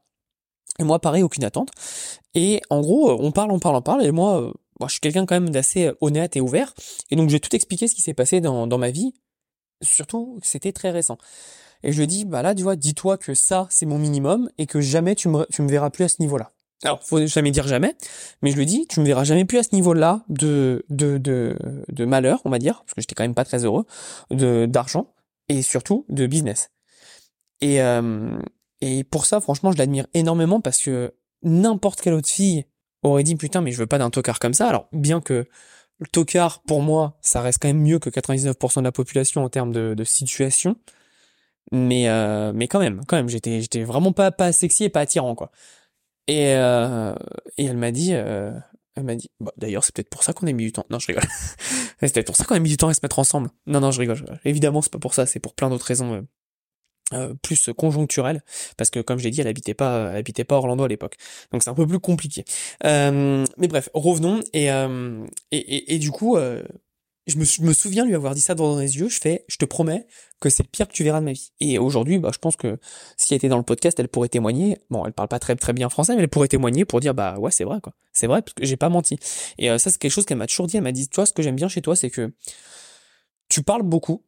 [0.79, 1.69] Et moi, pareil, aucune attente.
[2.35, 4.05] Et en gros, on parle, on parle, on parle.
[4.05, 6.73] Et moi, moi je suis quelqu'un quand même d'assez honnête et ouvert.
[7.09, 9.13] Et donc, j'ai tout expliqué ce qui s'est passé dans, dans ma vie.
[9.81, 11.17] Surtout, c'était très récent.
[11.83, 14.65] Et je lui dis, bah là, tu vois, dis-toi que ça, c'est mon minimum et
[14.65, 16.51] que jamais tu me, tu me verras plus à ce niveau-là.
[16.83, 17.95] Alors, faut jamais dire jamais,
[18.41, 21.57] mais je lui dis, tu me verras jamais plus à ce niveau-là de, de, de,
[21.89, 23.85] de malheur, on va dire, parce que j'étais quand même pas très heureux,
[24.29, 25.13] de, d'argent
[25.49, 26.69] et surtout de business.
[27.61, 28.37] Et, euh,
[28.81, 32.65] et pour ça, franchement, je l'admire énormément parce que n'importe quelle autre fille
[33.01, 34.67] aurait dit, putain, mais je veux pas d'un tocard comme ça.
[34.67, 35.47] Alors, bien que
[35.99, 39.49] le tocard, pour moi, ça reste quand même mieux que 99% de la population en
[39.49, 40.75] termes de, de situation
[41.71, 45.01] mais euh, mais quand même quand même j'étais j'étais vraiment pas pas sexy et pas
[45.01, 45.51] attirant quoi.
[46.27, 47.15] Et euh,
[47.57, 48.51] et elle m'a dit euh,
[48.95, 50.85] elle m'a dit bah, d'ailleurs c'est peut-être pour ça qu'on a mis du temps.
[50.89, 51.23] Non je rigole.
[51.99, 53.49] C'est peut-être pour ça qu'on a mis du temps à se mettre ensemble.
[53.65, 56.21] Non non je rigole, évidemment c'est pas pour ça c'est pour plein d'autres raisons euh,
[57.13, 58.43] euh, plus conjoncturelles
[58.75, 61.15] parce que comme j'ai dit elle habitait pas elle habitait pas Orlando à l'époque.
[61.51, 62.43] Donc c'est un peu plus compliqué.
[62.83, 66.37] Euh, mais bref revenons et, euh, et, et, et, du coup
[67.27, 70.07] je me, souviens lui avoir dit ça dans les yeux, je fais, je te promets
[70.39, 71.51] que c'est le pire que tu verras de ma vie.
[71.59, 72.79] Et aujourd'hui, bah, je pense que
[73.17, 74.77] si elle était dans le podcast, elle pourrait témoigner.
[74.89, 77.37] Bon, elle parle pas très très bien français, mais elle pourrait témoigner pour dire, bah
[77.37, 77.93] ouais, c'est vrai, quoi.
[78.13, 79.19] C'est vrai, parce que j'ai pas menti.
[79.57, 80.77] Et euh, ça, c'est quelque chose qu'elle m'a toujours dit.
[80.77, 82.31] Elle m'a dit, toi, ce que j'aime bien chez toi, c'est que
[83.49, 84.23] tu parles beaucoup.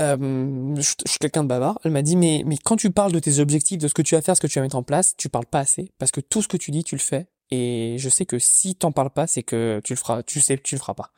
[0.00, 1.78] Euh, je, suis quelqu'un de bavard.
[1.84, 4.14] Elle m'a dit, mais, mais quand tu parles de tes objectifs, de ce que tu
[4.14, 5.92] vas faire, ce que tu vas mettre en place, tu parles pas assez.
[5.98, 7.28] Parce que tout ce que tu dis, tu le fais.
[7.50, 10.56] Et je sais que si t'en parles pas, c'est que tu le feras, tu sais
[10.56, 11.12] que tu le feras pas.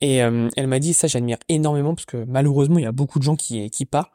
[0.00, 3.18] Et euh, elle m'a dit ça, j'admire énormément parce que malheureusement il y a beaucoup
[3.18, 4.10] de gens qui qui parlent.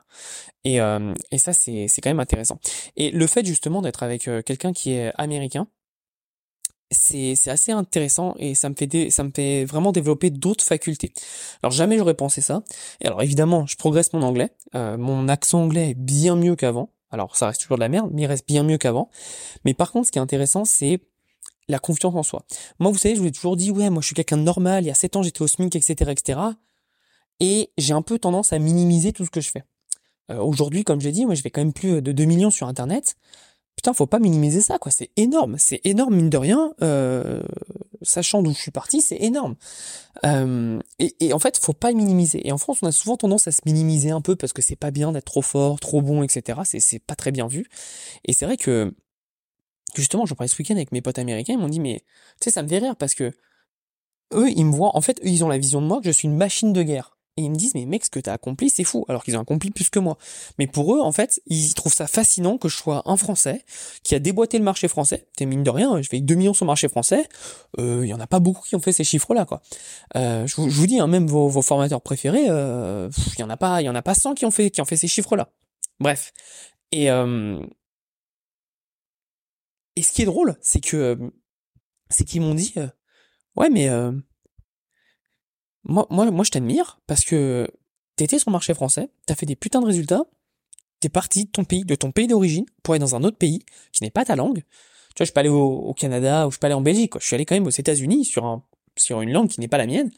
[0.64, 2.60] Et euh, et ça c'est c'est quand même intéressant.
[2.96, 5.68] Et le fait justement d'être avec euh, quelqu'un qui est américain,
[6.92, 11.14] c'est c'est assez intéressant et ça me fait ça me fait vraiment développer d'autres facultés.
[11.64, 12.64] Alors jamais j'aurais pensé ça.
[13.02, 14.52] Et alors évidemment, je progresse mon anglais.
[14.76, 16.92] mon accent anglais est bien mieux qu'avant.
[17.12, 19.10] Alors ça reste toujours de la merde, mais il reste bien mieux qu'avant.
[19.66, 21.02] Mais par contre, ce qui est intéressant, c'est
[21.70, 22.44] la confiance en soi.
[22.80, 24.84] Moi, vous savez, je vous ai toujours dit, ouais, moi, je suis quelqu'un de normal,
[24.84, 26.40] il y a 7 ans, j'étais au SMIC, etc., etc.
[27.40, 29.64] Et j'ai un peu tendance à minimiser tout ce que je fais.
[30.32, 32.68] Euh, aujourd'hui, comme j'ai dit, moi, je fais quand même plus de 2 millions sur
[32.68, 33.16] Internet.
[33.80, 34.92] Putain, faut pas minimiser ça, quoi.
[34.92, 35.56] C'est énorme.
[35.58, 36.74] C'est énorme, mine de rien.
[36.82, 37.42] Euh,
[38.02, 39.56] sachant d'où je suis parti, c'est énorme.
[40.26, 42.46] Euh, et, et, en fait, faut pas minimiser.
[42.46, 44.76] Et en France, on a souvent tendance à se minimiser un peu parce que c'est
[44.76, 46.60] pas bien d'être trop fort, trop bon, etc.
[46.66, 47.68] C'est, pas très bien vu.
[48.26, 48.94] Et c'est vrai que
[49.96, 52.04] justement, j'en parlais ce week-end avec mes potes américains, ils m'ont dit, mais,
[52.40, 53.32] tu sais, ça me fait rire parce que,
[54.34, 56.12] eux, ils me voient, en fait, eux, ils ont la vision de moi que je
[56.12, 57.20] suis une machine de guerre.
[57.40, 59.06] Et ils me disent, mais mec, ce que t'as accompli, c'est fou.
[59.08, 60.18] Alors qu'ils ont accompli plus que moi.
[60.58, 63.64] Mais pour eux, en fait, ils trouvent ça fascinant que je sois un Français
[64.04, 65.26] qui a déboîté le marché français.
[65.38, 67.30] T'es mine de rien, je fais 2 millions sur le marché français.
[67.80, 69.62] Euh, il y en a pas beaucoup qui ont fait ces chiffres-là, quoi.
[70.18, 73.56] Euh, je, vous, dis, hein, même vos, vos, formateurs préférés, euh, il y en a
[73.56, 75.48] pas, il y en a pas 100 qui ont fait, qui ont fait ces chiffres-là.
[76.02, 76.34] Bref.
[76.92, 77.62] Et, euh,
[79.96, 81.16] et ce qui est drôle, c'est que euh,
[82.10, 82.88] c'est qu'ils m'ont dit euh,
[83.56, 84.12] ouais mais euh,
[85.84, 87.70] moi moi moi je t'admire parce que
[88.16, 90.24] t'étais sur le marché français, t'as fait des putains de résultats,
[91.00, 93.64] t'es parti de ton pays, de ton pays d'origine pour aller dans un autre pays
[93.92, 94.64] qui n'est pas ta langue.
[95.16, 97.14] Tu vois, je suis pas allé au, Canada ou je suis pas allé en Belgique,
[97.14, 97.22] quoi.
[97.22, 98.62] Je suis allé quand même aux États-Unis sur
[98.96, 100.12] sur une langue qui n'est pas la mienne,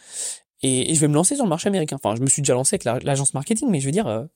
[0.63, 1.97] et, je vais me lancer sur le marché américain.
[2.01, 4.27] Enfin, je me suis déjà lancé avec l'agence marketing, mais je veux dire,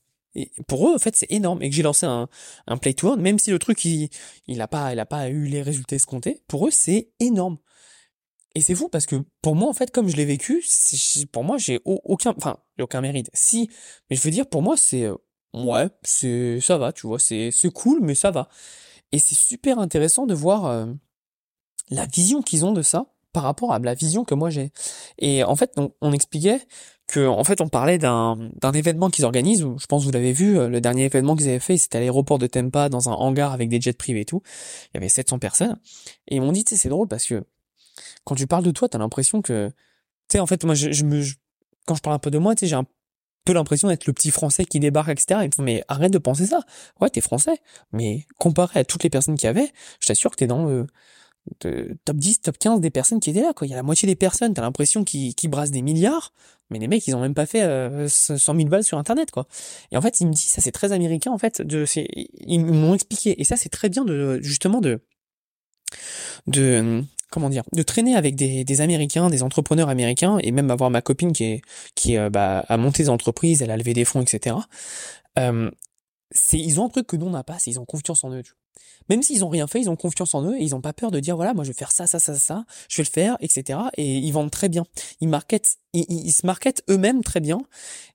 [0.68, 1.62] pour eux, en fait, c'est énorme.
[1.62, 2.28] Et que j'ai lancé un,
[2.68, 4.10] un play to même si le truc, il,
[4.48, 7.58] il a pas, il a pas eu les résultats escomptés, pour eux, c'est énorme.
[8.56, 10.64] Et c'est fou parce que pour moi, en fait, comme je l'ai vécu,
[11.32, 13.30] pour moi, j'ai aucun, enfin, aucun mérite.
[13.34, 13.70] Si,
[14.10, 15.16] mais je veux dire, pour moi, c'est, euh,
[15.54, 18.48] ouais, c'est, ça va, tu vois, c'est, c'est cool, mais ça va.
[19.12, 20.86] Et c'est super intéressant de voir euh,
[21.90, 24.72] la vision qu'ils ont de ça par rapport à la vision que moi j'ai.
[25.18, 26.62] Et en fait, on expliquait
[27.08, 29.66] que, en fait, on parlait d'un, d'un événement qu'ils organisent.
[29.78, 32.02] Je pense que vous l'avez vu, euh, le dernier événement qu'ils avaient fait, c'était à
[32.02, 34.42] l'aéroport de Tampa, dans un hangar avec des jets privés et tout.
[34.94, 35.78] Il y avait 700 personnes.
[36.28, 37.44] Et ils m'ont dit, tu sais, c'est drôle parce que
[38.24, 39.74] quand tu parles de toi, t'as l'impression que, tu
[40.32, 41.24] sais, en fait, moi, je, je me,
[41.86, 42.88] quand je parle un peu de moi, tu sais, j'ai un
[43.46, 45.42] peu l'impression d'être le petit français qui débarque, etc.
[45.44, 46.62] Ils me font, mais arrête de penser ça.
[47.00, 47.62] Ouais, t'es français.
[47.94, 50.88] Mais comparé à toutes les personnes qui avaient, je t'assure que t'es dans le
[51.60, 53.68] top 10, top 15 des personnes qui étaient là, quoi.
[53.68, 56.34] Il y a la moitié des personnes, t'as l'impression qu'ils brassent des milliards,
[56.70, 59.48] mais les mecs, ils ont même pas fait euh, 100 000 balles sur Internet, quoi.
[59.92, 61.62] Et en fait, il me dit, ça c'est très américain, en fait.
[61.62, 63.40] De, ils m'ont expliqué.
[63.40, 65.02] Et ça, c'est très bien de, justement, de,
[66.48, 70.90] de, comment dire, de traîner avec des, des, Américains, des entrepreneurs américains, et même avoir
[70.90, 71.62] ma copine qui est,
[71.94, 74.56] qui euh, bah, a monté des entreprises, elle a levé des fonds, etc.
[75.38, 75.70] Euh,
[76.32, 78.32] c'est, ils ont un truc que nous on n'a pas, c'est ils ont confiance en
[78.32, 78.44] eux.
[79.10, 81.12] Même s'ils ont rien fait, ils ont confiance en eux et ils ont pas peur
[81.12, 83.38] de dire voilà, moi je vais faire ça, ça, ça, ça, je vais le faire,
[83.40, 83.80] etc.
[83.98, 84.84] Et ils vendent très bien.
[85.22, 87.60] Ils marketent, ils, se marketent eux-mêmes très bien.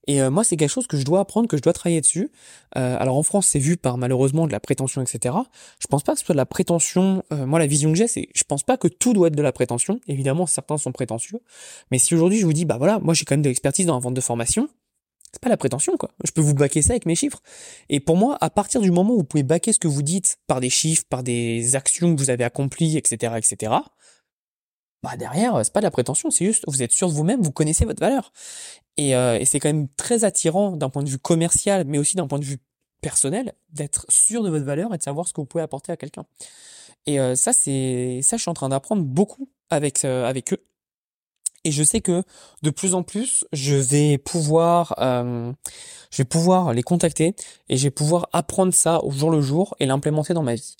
[0.08, 2.32] Et euh, moi, c'est quelque chose que je dois apprendre, que je dois travailler dessus.
[2.76, 5.36] Euh, alors en France, c'est vu par malheureusement de la prétention, etc.
[5.78, 7.22] Je pense pas que ce soit de la prétention.
[7.32, 9.42] Euh, moi, la vision que j'ai, c'est, je pense pas que tout doit être de
[9.42, 10.00] la prétention.
[10.08, 11.38] Évidemment, certains sont prétentieux.
[11.92, 13.94] Mais si aujourd'hui je vous dis, bah voilà, moi j'ai quand même de l'expertise dans
[13.94, 14.68] la vente de formation,
[15.32, 16.10] c'est pas la prétention, quoi.
[16.24, 17.40] Je peux vous baquer ça avec mes chiffres.
[17.88, 20.38] Et pour moi, à partir du moment où vous pouvez baquer ce que vous dites
[20.46, 23.72] par des chiffres, par des actions que vous avez accomplies, etc., etc.,
[25.02, 27.52] bah derrière, c'est pas de la prétention, c'est juste, vous êtes sûr de vous-même, vous
[27.52, 28.32] connaissez votre valeur.
[28.98, 32.16] Et, euh, et c'est quand même très attirant d'un point de vue commercial, mais aussi
[32.16, 32.58] d'un point de vue
[33.00, 35.96] personnel, d'être sûr de votre valeur et de savoir ce que vous pouvez apporter à
[35.96, 36.26] quelqu'un.
[37.06, 40.62] Et euh, ça, c'est ça, je suis en train d'apprendre beaucoup avec euh, avec eux.
[41.64, 42.22] Et je sais que
[42.62, 45.52] de plus en plus, je vais pouvoir, euh,
[46.10, 47.34] je vais pouvoir les contacter
[47.68, 50.76] et je vais pouvoir apprendre ça au jour le jour et l'implémenter dans ma vie.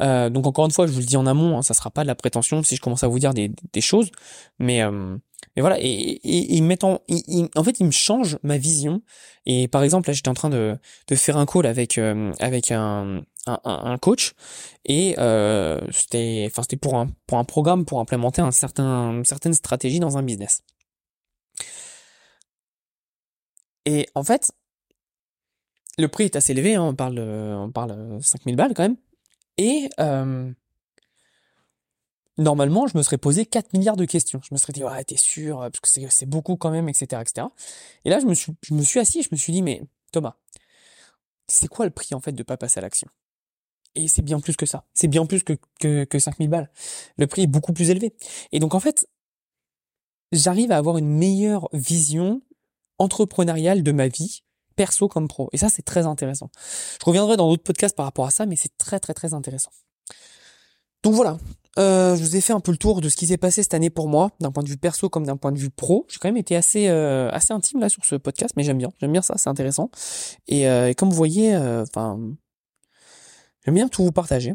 [0.00, 2.02] Euh, donc encore une fois, je vous le dis en amont, hein, ça sera pas
[2.02, 4.10] de la prétention si je commence à vous dire des, des choses,
[4.58, 5.16] mais euh,
[5.56, 7.00] mais voilà, et, et, ils mettent en,
[7.56, 9.02] en fait, ils me changent ma vision.
[9.46, 10.76] Et par exemple, là, j'étais en train de,
[11.08, 14.32] de faire un call avec euh, avec un, un, un, coach,
[14.84, 19.54] et euh, c'était, enfin, c'était pour un pour un programme pour implémenter un certain certaine
[19.54, 20.62] stratégie dans un business.
[23.86, 24.50] Et en fait,
[25.98, 28.96] le prix est assez élevé, hein, on parle on parle 5000 balles quand même.
[29.58, 30.52] Et euh,
[32.38, 34.40] normalement, je me serais posé 4 milliards de questions.
[34.42, 37.46] Je me serais dit, ouais, t'es sûr, parce que c'est beaucoup quand même, etc., etc.
[38.04, 39.82] Et là, je me suis, je me suis assis je me suis dit, mais
[40.12, 40.36] Thomas,
[41.46, 43.08] c'est quoi le prix en fait de pas passer à l'action?
[43.94, 44.84] Et c'est bien plus que ça.
[44.92, 46.70] C'est bien plus que, que, que 5000 balles.
[47.16, 48.14] Le prix est beaucoup plus élevé.
[48.50, 49.08] Et donc en fait,
[50.32, 52.42] j'arrive à avoir une meilleure vision
[52.98, 54.43] entrepreneuriale de ma vie,
[54.74, 55.48] perso comme pro.
[55.52, 56.50] Et ça, c'est très intéressant.
[57.00, 59.70] Je reviendrai dans d'autres podcasts par rapport à ça, mais c'est très très très intéressant.
[61.04, 61.36] Donc voilà,
[61.78, 63.74] euh, je vous ai fait un peu le tour de ce qui s'est passé cette
[63.74, 66.06] année pour moi, d'un point de vue perso comme d'un point de vue pro.
[66.08, 68.90] J'ai quand même été assez euh, assez intime là sur ce podcast, mais j'aime bien,
[69.00, 69.90] j'aime bien ça, c'est intéressant.
[70.48, 72.18] Et, euh, comme vous voyez, enfin,
[73.64, 74.54] j'aime bien tout vous partager.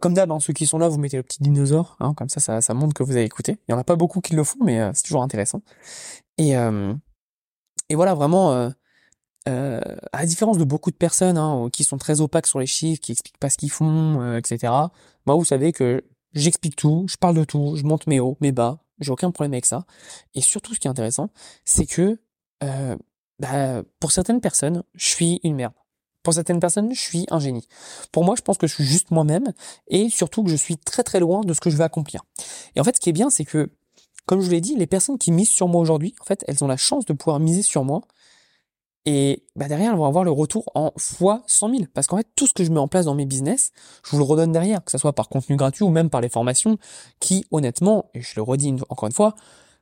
[0.00, 2.40] comme d'hab, hein, ceux qui sont là, vous mettez le petit dinosaure, hein, comme ça,
[2.40, 3.58] ça, ça montre que vous avez écouté.
[3.68, 5.62] Il y en a pas beaucoup qui le font, mais c'est toujours intéressant.
[6.38, 6.54] Et
[7.90, 8.72] et voilà, vraiment.
[9.46, 9.80] Euh,
[10.12, 13.00] à la différence de beaucoup de personnes hein, qui sont très opaques sur les chiffres,
[13.00, 14.72] qui expliquent pas ce qu'ils font, etc.
[15.26, 16.02] Moi, vous savez que
[16.34, 19.52] J'explique tout, je parle de tout, je monte mes hauts, mes bas, j'ai aucun problème
[19.52, 19.86] avec ça.
[20.34, 21.30] Et surtout, ce qui est intéressant,
[21.64, 22.18] c'est que
[22.64, 22.96] euh,
[23.38, 25.74] bah, pour certaines personnes, je suis une merde.
[26.24, 27.68] Pour certaines personnes, je suis un génie.
[28.10, 29.52] Pour moi, je pense que je suis juste moi-même
[29.88, 32.22] et surtout que je suis très très loin de ce que je veux accomplir.
[32.74, 33.70] Et en fait, ce qui est bien, c'est que,
[34.26, 36.64] comme je vous l'ai dit, les personnes qui misent sur moi aujourd'hui, en fait, elles
[36.64, 38.02] ont la chance de pouvoir miser sur moi
[39.06, 41.82] et bah derrière, elles vont avoir le retour en fois 100 000.
[41.92, 44.18] Parce qu'en fait, tout ce que je mets en place dans mes business, je vous
[44.18, 46.78] le redonne derrière, que ce soit par contenu gratuit ou même par les formations,
[47.20, 49.34] qui honnêtement, et je le redis encore une fois,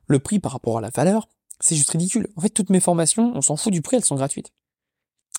[0.07, 1.29] le prix par rapport à la valeur,
[1.61, 2.27] c'est juste ridicule.
[2.35, 4.51] En fait, toutes mes formations, on s'en fout du prix, elles sont gratuites.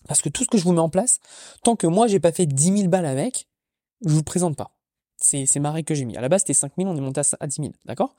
[0.09, 1.18] Parce que tout ce que je vous mets en place,
[1.62, 3.49] tant que moi j'ai pas fait 10 000 balles avec,
[4.05, 4.70] je vous présente pas.
[5.18, 6.16] C'est, c'est ma règle que j'ai mis.
[6.16, 7.72] À la base, c'était 5 000, on est monté à 10 000.
[7.85, 8.14] D'accord?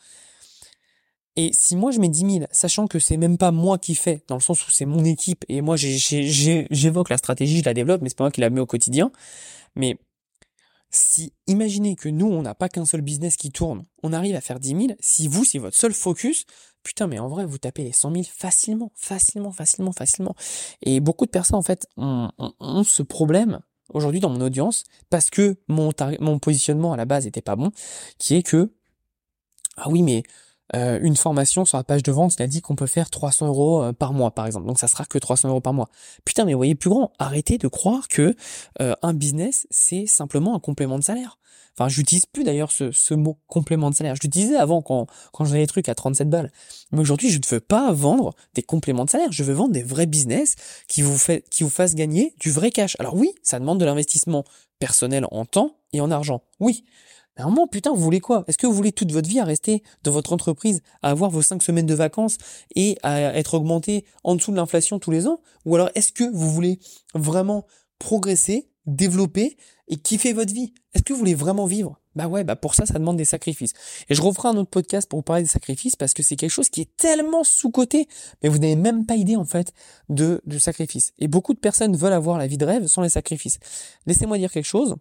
[1.38, 4.24] Et si moi je mets 10 000, sachant que c'est même pas moi qui fais,
[4.28, 8.02] dans le sens où c'est mon équipe, et moi j'évoque la stratégie, je la développe,
[8.02, 9.12] mais c'est pas moi qui la mets au quotidien,
[9.76, 9.98] mais
[10.90, 14.42] si imaginez que nous, on n'a pas qu'un seul business qui tourne, on arrive à
[14.42, 16.46] faire 10 000, si vous, c'est votre seul focus,
[16.84, 20.36] putain, mais en vrai, vous tapez les 100 000 facilement, facilement, facilement, facilement.
[20.84, 22.32] Et beaucoup de personnes, en fait, ont,
[22.86, 23.60] ce problème
[23.94, 27.72] aujourd'hui dans mon audience parce que mon, mon positionnement à la base était pas bon,
[28.18, 28.72] qui est que,
[29.78, 30.24] ah oui, mais
[30.74, 33.48] euh, une formation sur la page de vente, il a dit qu'on peut faire 300
[33.48, 34.66] euros euh, par mois, par exemple.
[34.66, 35.90] Donc ça sera que 300 euros par mois.
[36.24, 37.12] Putain, mais vous voyez plus grand.
[37.20, 38.36] Arrêtez de croire que
[38.82, 41.38] euh, un business c'est simplement un complément de salaire.
[41.78, 44.16] Enfin, j'utilise plus d'ailleurs ce, ce, mot complément de salaire.
[44.16, 46.52] Je l'utilisais avant quand quand j'avais des trucs à 37 balles.
[46.92, 49.32] Mais aujourd'hui, je ne veux pas vendre des compléments de salaire.
[49.32, 50.56] Je veux vendre des vrais business
[50.88, 52.96] qui vous fait qui vous fassent gagner du vrai cash.
[53.00, 54.46] Alors oui, ça demande de l'investissement
[54.80, 56.42] personnel en temps et en argent.
[56.60, 56.86] Oui.
[57.36, 58.44] Mais à un moment, putain, vous voulez quoi?
[58.48, 61.42] Est-ce que vous voulez toute votre vie à rester dans votre entreprise, à avoir vos
[61.42, 62.38] cinq semaines de vacances
[62.76, 65.42] et à être augmenté en dessous de l'inflation tous les ans?
[65.66, 66.80] Ou alors est-ce que vous voulez
[67.14, 67.66] vraiment
[68.00, 69.58] progresser, développer
[69.88, 70.74] et kiffer votre vie?
[70.94, 72.00] Est-ce que vous voulez vraiment vivre?
[72.16, 73.74] Bah ouais, bah pour ça, ça demande des sacrifices.
[74.08, 76.52] Et je referai un autre podcast pour vous parler des sacrifices parce que c'est quelque
[76.52, 78.08] chose qui est tellement sous-coté,
[78.42, 79.74] mais vous n'avez même pas idée en fait
[80.08, 81.12] de, de sacrifice.
[81.20, 83.60] Et beaucoup de personnes veulent avoir la vie de rêve sans les sacrifices.
[84.06, 84.96] Laissez-moi dire quelque chose.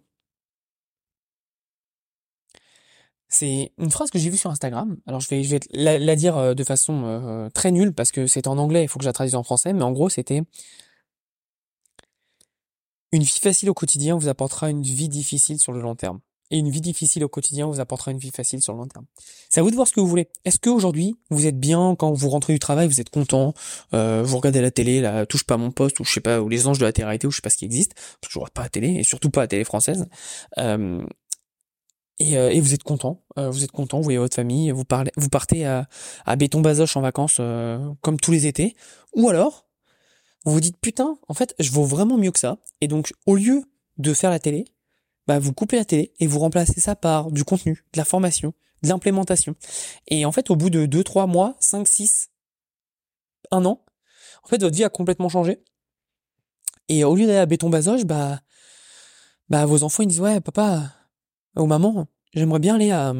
[3.35, 4.97] C'est une phrase que j'ai vue sur Instagram.
[5.09, 8.28] Alors je vais, je vais la, dire euh, de façon euh, très nulle parce que
[8.28, 10.43] c'est en anglais, il faut que je la traduise en français, mais en gros c'était
[13.11, 16.20] une vie facile au quotidien vous apportera une vie difficile sur le long terme.
[16.53, 19.07] Et une vie difficile au quotidien vous apportera une vie facile sur le long terme.
[19.49, 20.28] C'est à vous de voir ce que vous voulez.
[20.45, 23.53] Est-ce qu'aujourd'hui, vous êtes bien quand vous rentrez du travail, vous êtes content,
[23.95, 26.41] euh, vous regardez la télé, la touche pas à mon poste, ou je sais pas,
[26.41, 28.62] ou les anges de la terre ou je sais pas ce qui existe, toujours pas
[28.62, 30.07] à télé, et surtout pas à télé française.
[30.59, 31.05] Euh,
[32.19, 34.85] et, euh, et, vous êtes content, euh, vous êtes content, vous voyez votre famille, vous
[34.85, 35.89] parlez, vous partez à,
[36.25, 38.77] à Béton Bazoche en vacances euh, comme tous les étés,
[39.15, 39.67] ou alors
[40.45, 43.35] vous vous dites putain, en fait, je vaux vraiment mieux que ça, et donc au
[43.35, 43.65] lieu
[43.99, 44.67] de faire la télé,
[45.27, 48.53] bah vous coupez la télé et vous remplacez ça par du contenu, de la formation,
[48.83, 49.57] de l'implémentation,
[50.07, 52.31] et en fait au bout de 2, 3 mois, 5, 6,
[53.51, 53.85] un an,
[54.45, 55.65] en fait votre vie a complètement changé,
[56.89, 58.41] et au lieu d'aller à Béton Bazoche, bah
[59.49, 60.93] bah vos enfants ils disent ouais papa
[61.57, 63.15] Oh maman, j'aimerais bien aller à,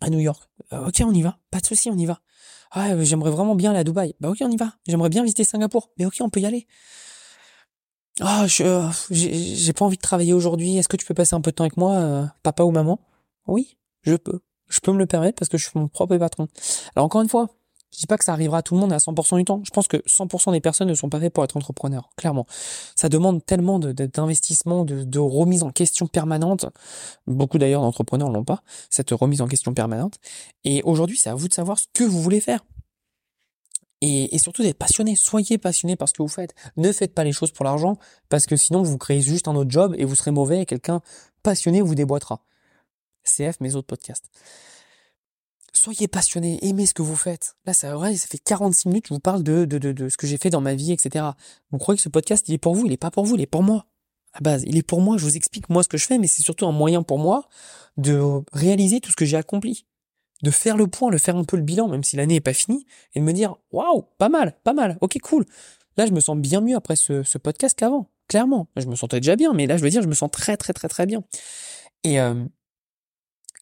[0.00, 0.48] à New York.
[0.72, 1.38] Euh, ok, on y va.
[1.50, 2.20] Pas de souci, on y va.
[2.70, 4.14] Ah, j'aimerais vraiment bien aller à Dubaï.
[4.20, 4.74] Bah ok, on y va.
[4.86, 5.90] J'aimerais bien visiter Singapour.
[5.98, 6.66] Mais ok, on peut y aller.
[8.20, 10.76] Ah, euh, j'ai pas envie de travailler aujourd'hui.
[10.76, 12.98] Est-ce que tu peux passer un peu de temps avec moi, euh, papa ou maman?
[13.46, 14.40] Oui, je peux.
[14.68, 16.48] Je peux me le permettre parce que je suis mon propre patron.
[16.94, 17.48] Alors encore une fois,
[17.92, 19.62] je dis pas que ça arrivera à tout le monde à 100% du temps.
[19.64, 22.46] Je pense que 100% des personnes ne sont pas faites pour être entrepreneurs, clairement.
[22.94, 26.66] Ça demande tellement d'investissement, de, de, remise en question permanente.
[27.26, 30.18] Beaucoup d'ailleurs d'entrepreneurs l'ont pas, cette remise en question permanente.
[30.64, 32.64] Et aujourd'hui, c'est à vous de savoir ce que vous voulez faire.
[34.02, 35.16] Et, et surtout d'être passionné.
[35.16, 36.54] Soyez passionné par ce que vous faites.
[36.76, 37.96] Ne faites pas les choses pour l'argent,
[38.28, 41.00] parce que sinon vous créez juste un autre job et vous serez mauvais et quelqu'un
[41.42, 42.42] passionné vous déboîtera.
[43.24, 44.30] CF, mes autres podcasts
[45.76, 47.56] soyez passionné, aimez ce que vous faites.
[47.66, 50.16] Là, ça, vrai, ça fait 46 minutes je vous parle de, de, de, de ce
[50.16, 51.24] que j'ai fait dans ma vie, etc.
[51.70, 53.40] Vous croyez que ce podcast, il est pour vous, il est pas pour vous, il
[53.42, 53.86] est pour moi.
[54.32, 56.26] À base, il est pour moi, je vous explique moi ce que je fais, mais
[56.26, 57.48] c'est surtout un moyen pour moi
[57.96, 58.20] de
[58.52, 59.86] réaliser tout ce que j'ai accompli.
[60.42, 62.52] De faire le point, de faire un peu le bilan, même si l'année est pas
[62.52, 65.46] finie, et de me dire, waouh, pas mal, pas mal, ok, cool.
[65.96, 68.68] Là, je me sens bien mieux après ce, ce podcast qu'avant, clairement.
[68.76, 70.74] Je me sentais déjà bien, mais là, je veux dire, je me sens très, très,
[70.74, 71.24] très, très bien.
[72.04, 72.44] Et, euh,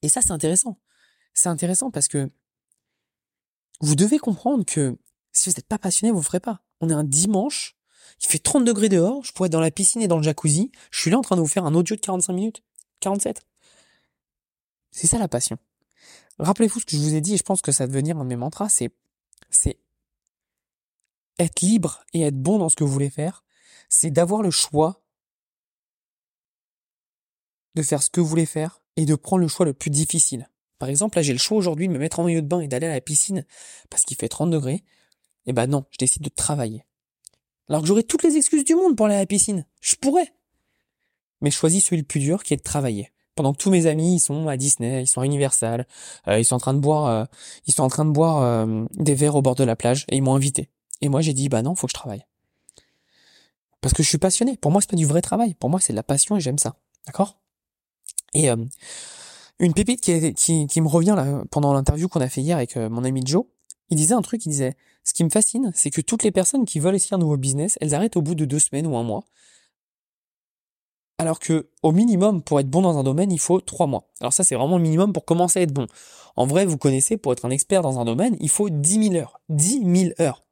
[0.03, 0.79] et ça, c'est intéressant
[1.35, 2.30] c'est intéressant parce que
[3.80, 4.97] vous devez comprendre que
[5.32, 6.62] si vous n'êtes pas passionné, vous ne ferez pas.
[6.80, 7.76] On est un dimanche,
[8.22, 10.70] il fait 30 degrés dehors, je pourrais être dans la piscine et dans le jacuzzi,
[10.91, 12.62] je suis là en train de vous faire un audio de 45 minutes,
[13.01, 13.43] 47.
[14.91, 15.59] C'est ça la passion.
[16.39, 18.24] Rappelez-vous ce que je vous ai dit et je pense que ça va devenir un
[18.24, 18.91] de mes mantras, c'est,
[19.51, 19.78] c'est
[21.39, 23.45] être libre et être bon dans ce que vous voulez faire,
[23.89, 25.03] c'est d'avoir le choix
[27.74, 30.49] de faire ce que vous voulez faire et de prendre le choix le plus difficile.
[30.79, 32.68] Par exemple, là, j'ai le choix aujourd'hui de me mettre en milieu de bain et
[32.68, 33.45] d'aller à la piscine
[33.91, 34.85] parce qu'il fait 30 degrés.
[35.47, 36.85] Eh ben non, je décide de travailler.
[37.68, 39.66] Alors que j'aurais toutes les excuses du monde pour aller à la piscine.
[39.81, 40.33] Je pourrais.
[41.41, 43.11] Mais je choisis celui le plus dur qui est de travailler.
[43.35, 45.87] Pendant que tous mes amis, ils sont à Disney, ils sont à Universal,
[46.29, 47.25] euh, ils sont en train de boire, euh,
[47.66, 50.16] ils sont en train de boire euh, des verres au bord de la plage et
[50.16, 50.70] ils m'ont invité.
[51.01, 52.25] Et moi, j'ai dit, bah non, faut que je travaille.
[53.81, 54.57] Parce que je suis passionné.
[54.57, 55.55] Pour moi, c'est pas du vrai travail.
[55.55, 56.77] Pour moi, c'est de la passion et j'aime ça.
[57.07, 57.39] D'accord?
[58.33, 58.49] Et
[59.59, 63.05] une pépite qui, me revient là pendant l'interview qu'on a fait hier avec euh, mon
[63.05, 63.44] ami Joe.
[63.90, 66.64] Il disait un truc, il disait, ce qui me fascine, c'est que toutes les personnes
[66.64, 69.02] qui veulent essayer un nouveau business, elles arrêtent au bout de deux semaines ou un
[69.02, 69.24] mois.
[71.18, 74.09] Alors que, au minimum, pour être bon dans un domaine, il faut trois mois.
[74.20, 75.86] Alors ça, c'est vraiment le minimum pour commencer à être bon.
[76.34, 79.14] En vrai, vous connaissez, pour être un expert dans un domaine, il faut 10 000
[79.14, 79.40] heures.
[79.50, 80.44] 10 000 heures.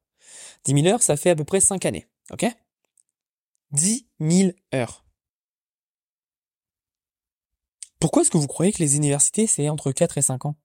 [0.65, 2.07] 10 000 heures, ça fait à peu près cinq années.
[2.31, 2.47] Ok?
[3.73, 5.05] 10 000 heures.
[8.03, 10.57] Pourquoi est-ce que vous croyez que les universités, c'est entre 4 et 5 ans?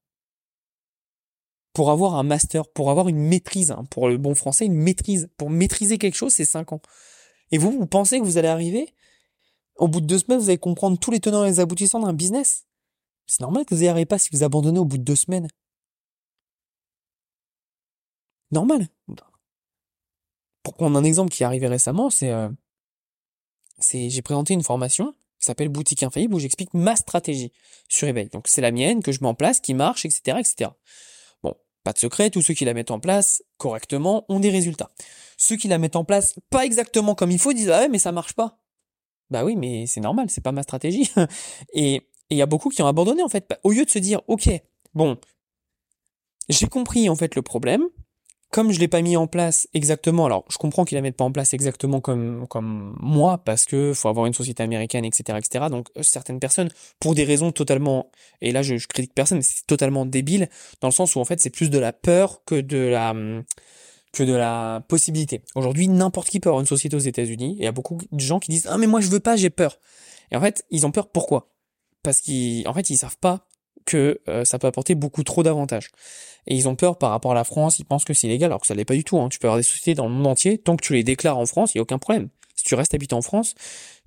[1.72, 5.30] Pour avoir un master, pour avoir une maîtrise, hein, pour le bon français, une maîtrise,
[5.38, 6.82] pour maîtriser quelque chose, c'est 5 ans.
[7.52, 8.92] Et vous, vous pensez que vous allez arriver
[9.76, 12.12] Au bout de deux semaines, vous allez comprendre tous les tenants et les aboutissants d'un
[12.12, 12.66] business?
[13.28, 15.48] C'est normal que vous n'y arrivez pas si vous abandonnez au bout de deux semaines.
[18.50, 18.88] Normal.
[20.64, 22.32] Pour prendre un exemple qui est arrivé récemment, c'est...
[22.32, 22.50] Euh,
[23.78, 25.14] c'est j'ai présenté une formation
[25.48, 27.52] s'appelle Boutique Infaillible où j'explique ma stratégie
[27.90, 28.26] sur eBay.
[28.26, 30.72] Donc c'est la mienne que je mets en place, qui marche, etc., etc.
[31.44, 34.90] Bon, pas de secret, tous ceux qui la mettent en place correctement ont des résultats.
[35.38, 38.00] Ceux qui la mettent en place pas exactement comme il faut disent ah ouais mais
[38.00, 38.60] ça marche pas.
[39.30, 41.12] Bah oui mais c'est normal, c'est pas ma stratégie.
[41.74, 43.48] et il y a beaucoup qui ont abandonné en fait.
[43.64, 44.50] Au lieu de se dire ok
[44.94, 45.18] bon
[46.50, 47.84] j'ai compris en fait le problème,
[48.52, 51.26] comme je l'ai pas mis en place exactement, alors je comprends qu'ils la mettent pas
[51.26, 55.66] en place exactement comme comme moi parce que faut avoir une société américaine, etc., etc.
[55.70, 56.70] Donc euh, certaines personnes,
[57.00, 58.10] pour des raisons totalement,
[58.42, 60.50] et là je, critique personne, c'est totalement débile
[60.82, 63.14] dans le sens où en fait c'est plus de la peur que de la
[64.14, 65.42] que de la possibilité.
[65.56, 67.56] Aujourd'hui, n'importe qui peut avoir une société aux États-Unis.
[67.58, 69.36] Et il y a beaucoup de gens qui disent ah mais moi je veux pas,
[69.36, 69.78] j'ai peur.
[70.32, 71.52] Et en fait, ils ont peur pourquoi?
[72.02, 73.48] Parce qu'en fait ils savent pas
[73.88, 75.90] que euh, ça peut apporter beaucoup trop d'avantages.
[76.46, 78.62] Et ils ont peur par rapport à la France, ils pensent que c'est illégal, alors
[78.62, 79.20] que ça l'est pas du tout.
[79.20, 79.30] Hein.
[79.30, 81.46] Tu peux avoir des sociétés dans le monde entier, tant que tu les déclares en
[81.46, 82.30] France, il y a aucun problème.
[82.56, 83.56] Si tu restes habitant en France,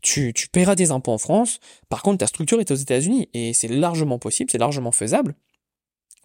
[0.03, 1.59] tu, tu paieras des impôts en France.
[1.89, 5.35] Par contre, ta structure est aux États-Unis et c'est largement possible, c'est largement faisable.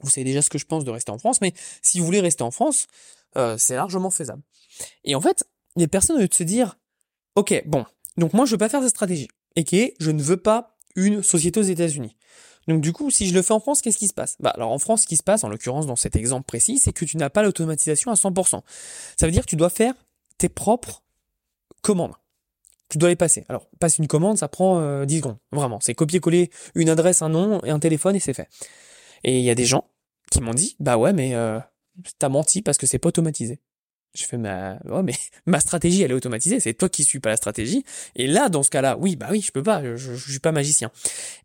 [0.02, 2.20] Vous savez déjà ce que je pense de rester en France, mais si vous voulez
[2.20, 2.88] rester en France,
[3.38, 4.42] euh, c'est largement faisable.
[5.04, 5.46] Et en fait,
[5.76, 6.78] les personnes de se dire,
[7.36, 7.86] ok, bon,
[8.18, 11.24] donc moi je veux pas faire cette stratégie, et que je ne veux pas une
[11.24, 12.16] société aux États-Unis.
[12.68, 14.38] Donc du coup, si je le fais en France, qu'est-ce qui se passe?
[14.40, 16.94] Bah alors en France, ce qui se passe, en l'occurrence dans cet exemple précis, c'est
[16.94, 18.62] que tu n'as pas l'automatisation à 100%.
[19.18, 19.94] Ça veut dire que tu dois faire
[20.38, 21.04] tes propres
[21.82, 22.14] commandes.
[22.90, 23.46] Tu dois les passer.
[23.50, 25.38] Alors, passer une commande, ça prend euh, 10 secondes.
[25.52, 25.80] Vraiment.
[25.82, 28.48] C'est copier-coller une adresse, un nom et un téléphone et c'est fait.
[29.24, 29.86] Et il y a des gens
[30.32, 31.60] qui m'ont dit, bah ouais, mais euh,
[32.20, 33.60] t'as menti parce que c'est pas automatisé.
[34.14, 35.14] Je fais ma, ouais, mais
[35.46, 36.60] ma stratégie, elle est automatisée.
[36.60, 37.84] C'est toi qui suis pas la stratégie.
[38.16, 39.84] Et là, dans ce cas-là, oui, bah oui, je peux pas.
[39.84, 40.92] Je, je, suis pas magicien.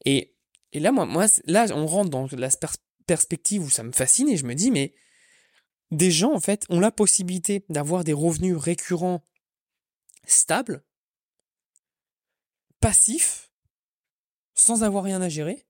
[0.05, 0.35] Et
[0.73, 2.49] et là, moi, moi, là, on rentre dans la
[3.07, 4.95] perspective où ça me fascine et je me dis, mais
[5.91, 9.25] des gens, en fait, ont la possibilité d'avoir des revenus récurrents
[10.27, 10.85] stables,
[12.79, 13.51] passifs,
[14.55, 15.67] sans avoir rien à gérer,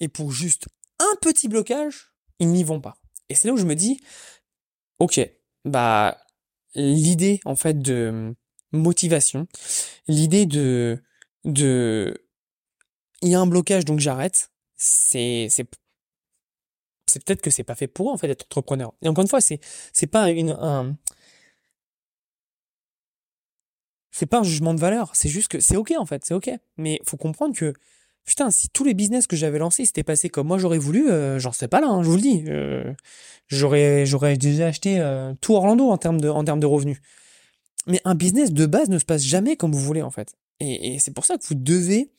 [0.00, 0.68] et pour juste
[0.98, 2.98] un petit blocage, ils n'y vont pas.
[3.28, 4.00] Et c'est là où je me dis,
[4.98, 5.20] ok,
[5.64, 6.18] bah,
[6.74, 8.34] l'idée, en fait, de
[8.72, 9.48] motivation,
[10.06, 11.02] l'idée de,
[11.44, 12.25] de,
[13.22, 15.66] il y a un blocage donc j'arrête, c'est c'est
[17.06, 18.92] c'est peut-être que c'est pas fait pour eux en fait d'être entrepreneur.
[19.02, 19.60] Et encore une fois, c'est
[19.92, 20.96] c'est pas une un
[24.10, 26.50] c'est pas un jugement de valeur, c'est juste que c'est OK en fait, c'est OK.
[26.78, 27.74] Mais faut comprendre que
[28.24, 31.38] putain, si tous les business que j'avais lancés s'étaient passés comme moi j'aurais voulu, euh,
[31.38, 32.44] j'en sais pas là, hein, je vous le dis.
[32.48, 32.92] Euh,
[33.48, 36.98] j'aurais j'aurais déjà acheté euh, tout Orlando en termes de en termes de revenus.
[37.86, 40.34] Mais un business de base ne se passe jamais comme vous voulez en fait.
[40.60, 42.10] Et c'est pour ça que vous devez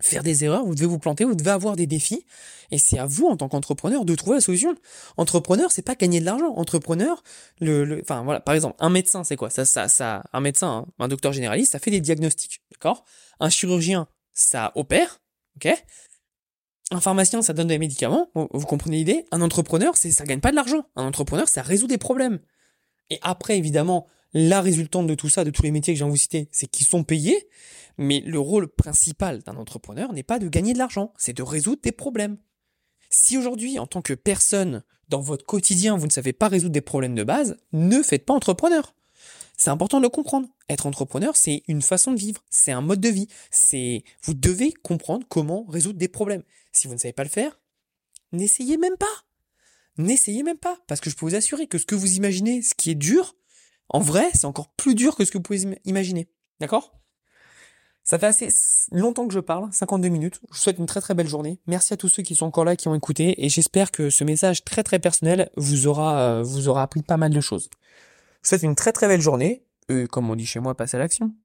[0.00, 2.24] faire des erreurs, vous devez vous planter, vous devez avoir des défis,
[2.70, 4.74] et c'est à vous en tant qu'entrepreneur de trouver la solution.
[5.16, 6.54] Entrepreneur, c'est pas gagner de l'argent.
[6.56, 7.22] Entrepreneur,
[7.60, 9.50] le, enfin voilà, par exemple, un médecin, c'est quoi?
[9.50, 13.04] Ça, ça, ça, un médecin, hein, un docteur généraliste, ça fait des diagnostics, d'accord?
[13.40, 15.20] Un chirurgien, ça opère,
[15.56, 15.72] ok?
[16.92, 19.24] Un pharmacien, ça donne des médicaments, vous comprenez l'idée?
[19.30, 20.84] Un entrepreneur, c'est ça gagne pas de l'argent.
[20.96, 22.40] Un entrepreneur, ça résout des problèmes.
[23.10, 26.16] Et après, évidemment, la résultante de tout ça, de tous les métiers que j'ai vous
[26.16, 27.48] citer, c'est qu'ils sont payés,
[27.98, 31.82] mais le rôle principal d'un entrepreneur n'est pas de gagner de l'argent, c'est de résoudre
[31.82, 32.38] des problèmes.
[33.10, 36.80] Si aujourd'hui, en tant que personne, dans votre quotidien, vous ne savez pas résoudre des
[36.80, 38.94] problèmes de base, ne faites pas entrepreneur.
[39.56, 40.48] C'est important de le comprendre.
[40.70, 43.26] Être entrepreneur, c'est une façon de vivre, c'est un mode de vie.
[43.50, 46.44] C'est, vous devez comprendre comment résoudre des problèmes.
[46.72, 47.60] Si vous ne savez pas le faire,
[48.32, 49.24] n'essayez même pas.
[49.98, 52.74] N'essayez même pas, parce que je peux vous assurer que ce que vous imaginez, ce
[52.74, 53.34] qui est dur,
[53.90, 56.28] en vrai, c'est encore plus dur que ce que vous pouvez imaginer.
[56.60, 56.92] D'accord?
[58.02, 58.48] Ça fait assez
[58.92, 60.40] longtemps que je parle, 52 minutes.
[60.50, 61.60] Je vous souhaite une très très belle journée.
[61.66, 64.24] Merci à tous ceux qui sont encore là, qui ont écouté, et j'espère que ce
[64.24, 67.68] message très très personnel vous aura euh, vous aura appris pas mal de choses.
[67.72, 70.96] Je vous souhaite une très très belle journée, et comme on dit chez moi, passez
[70.96, 71.32] à l'action.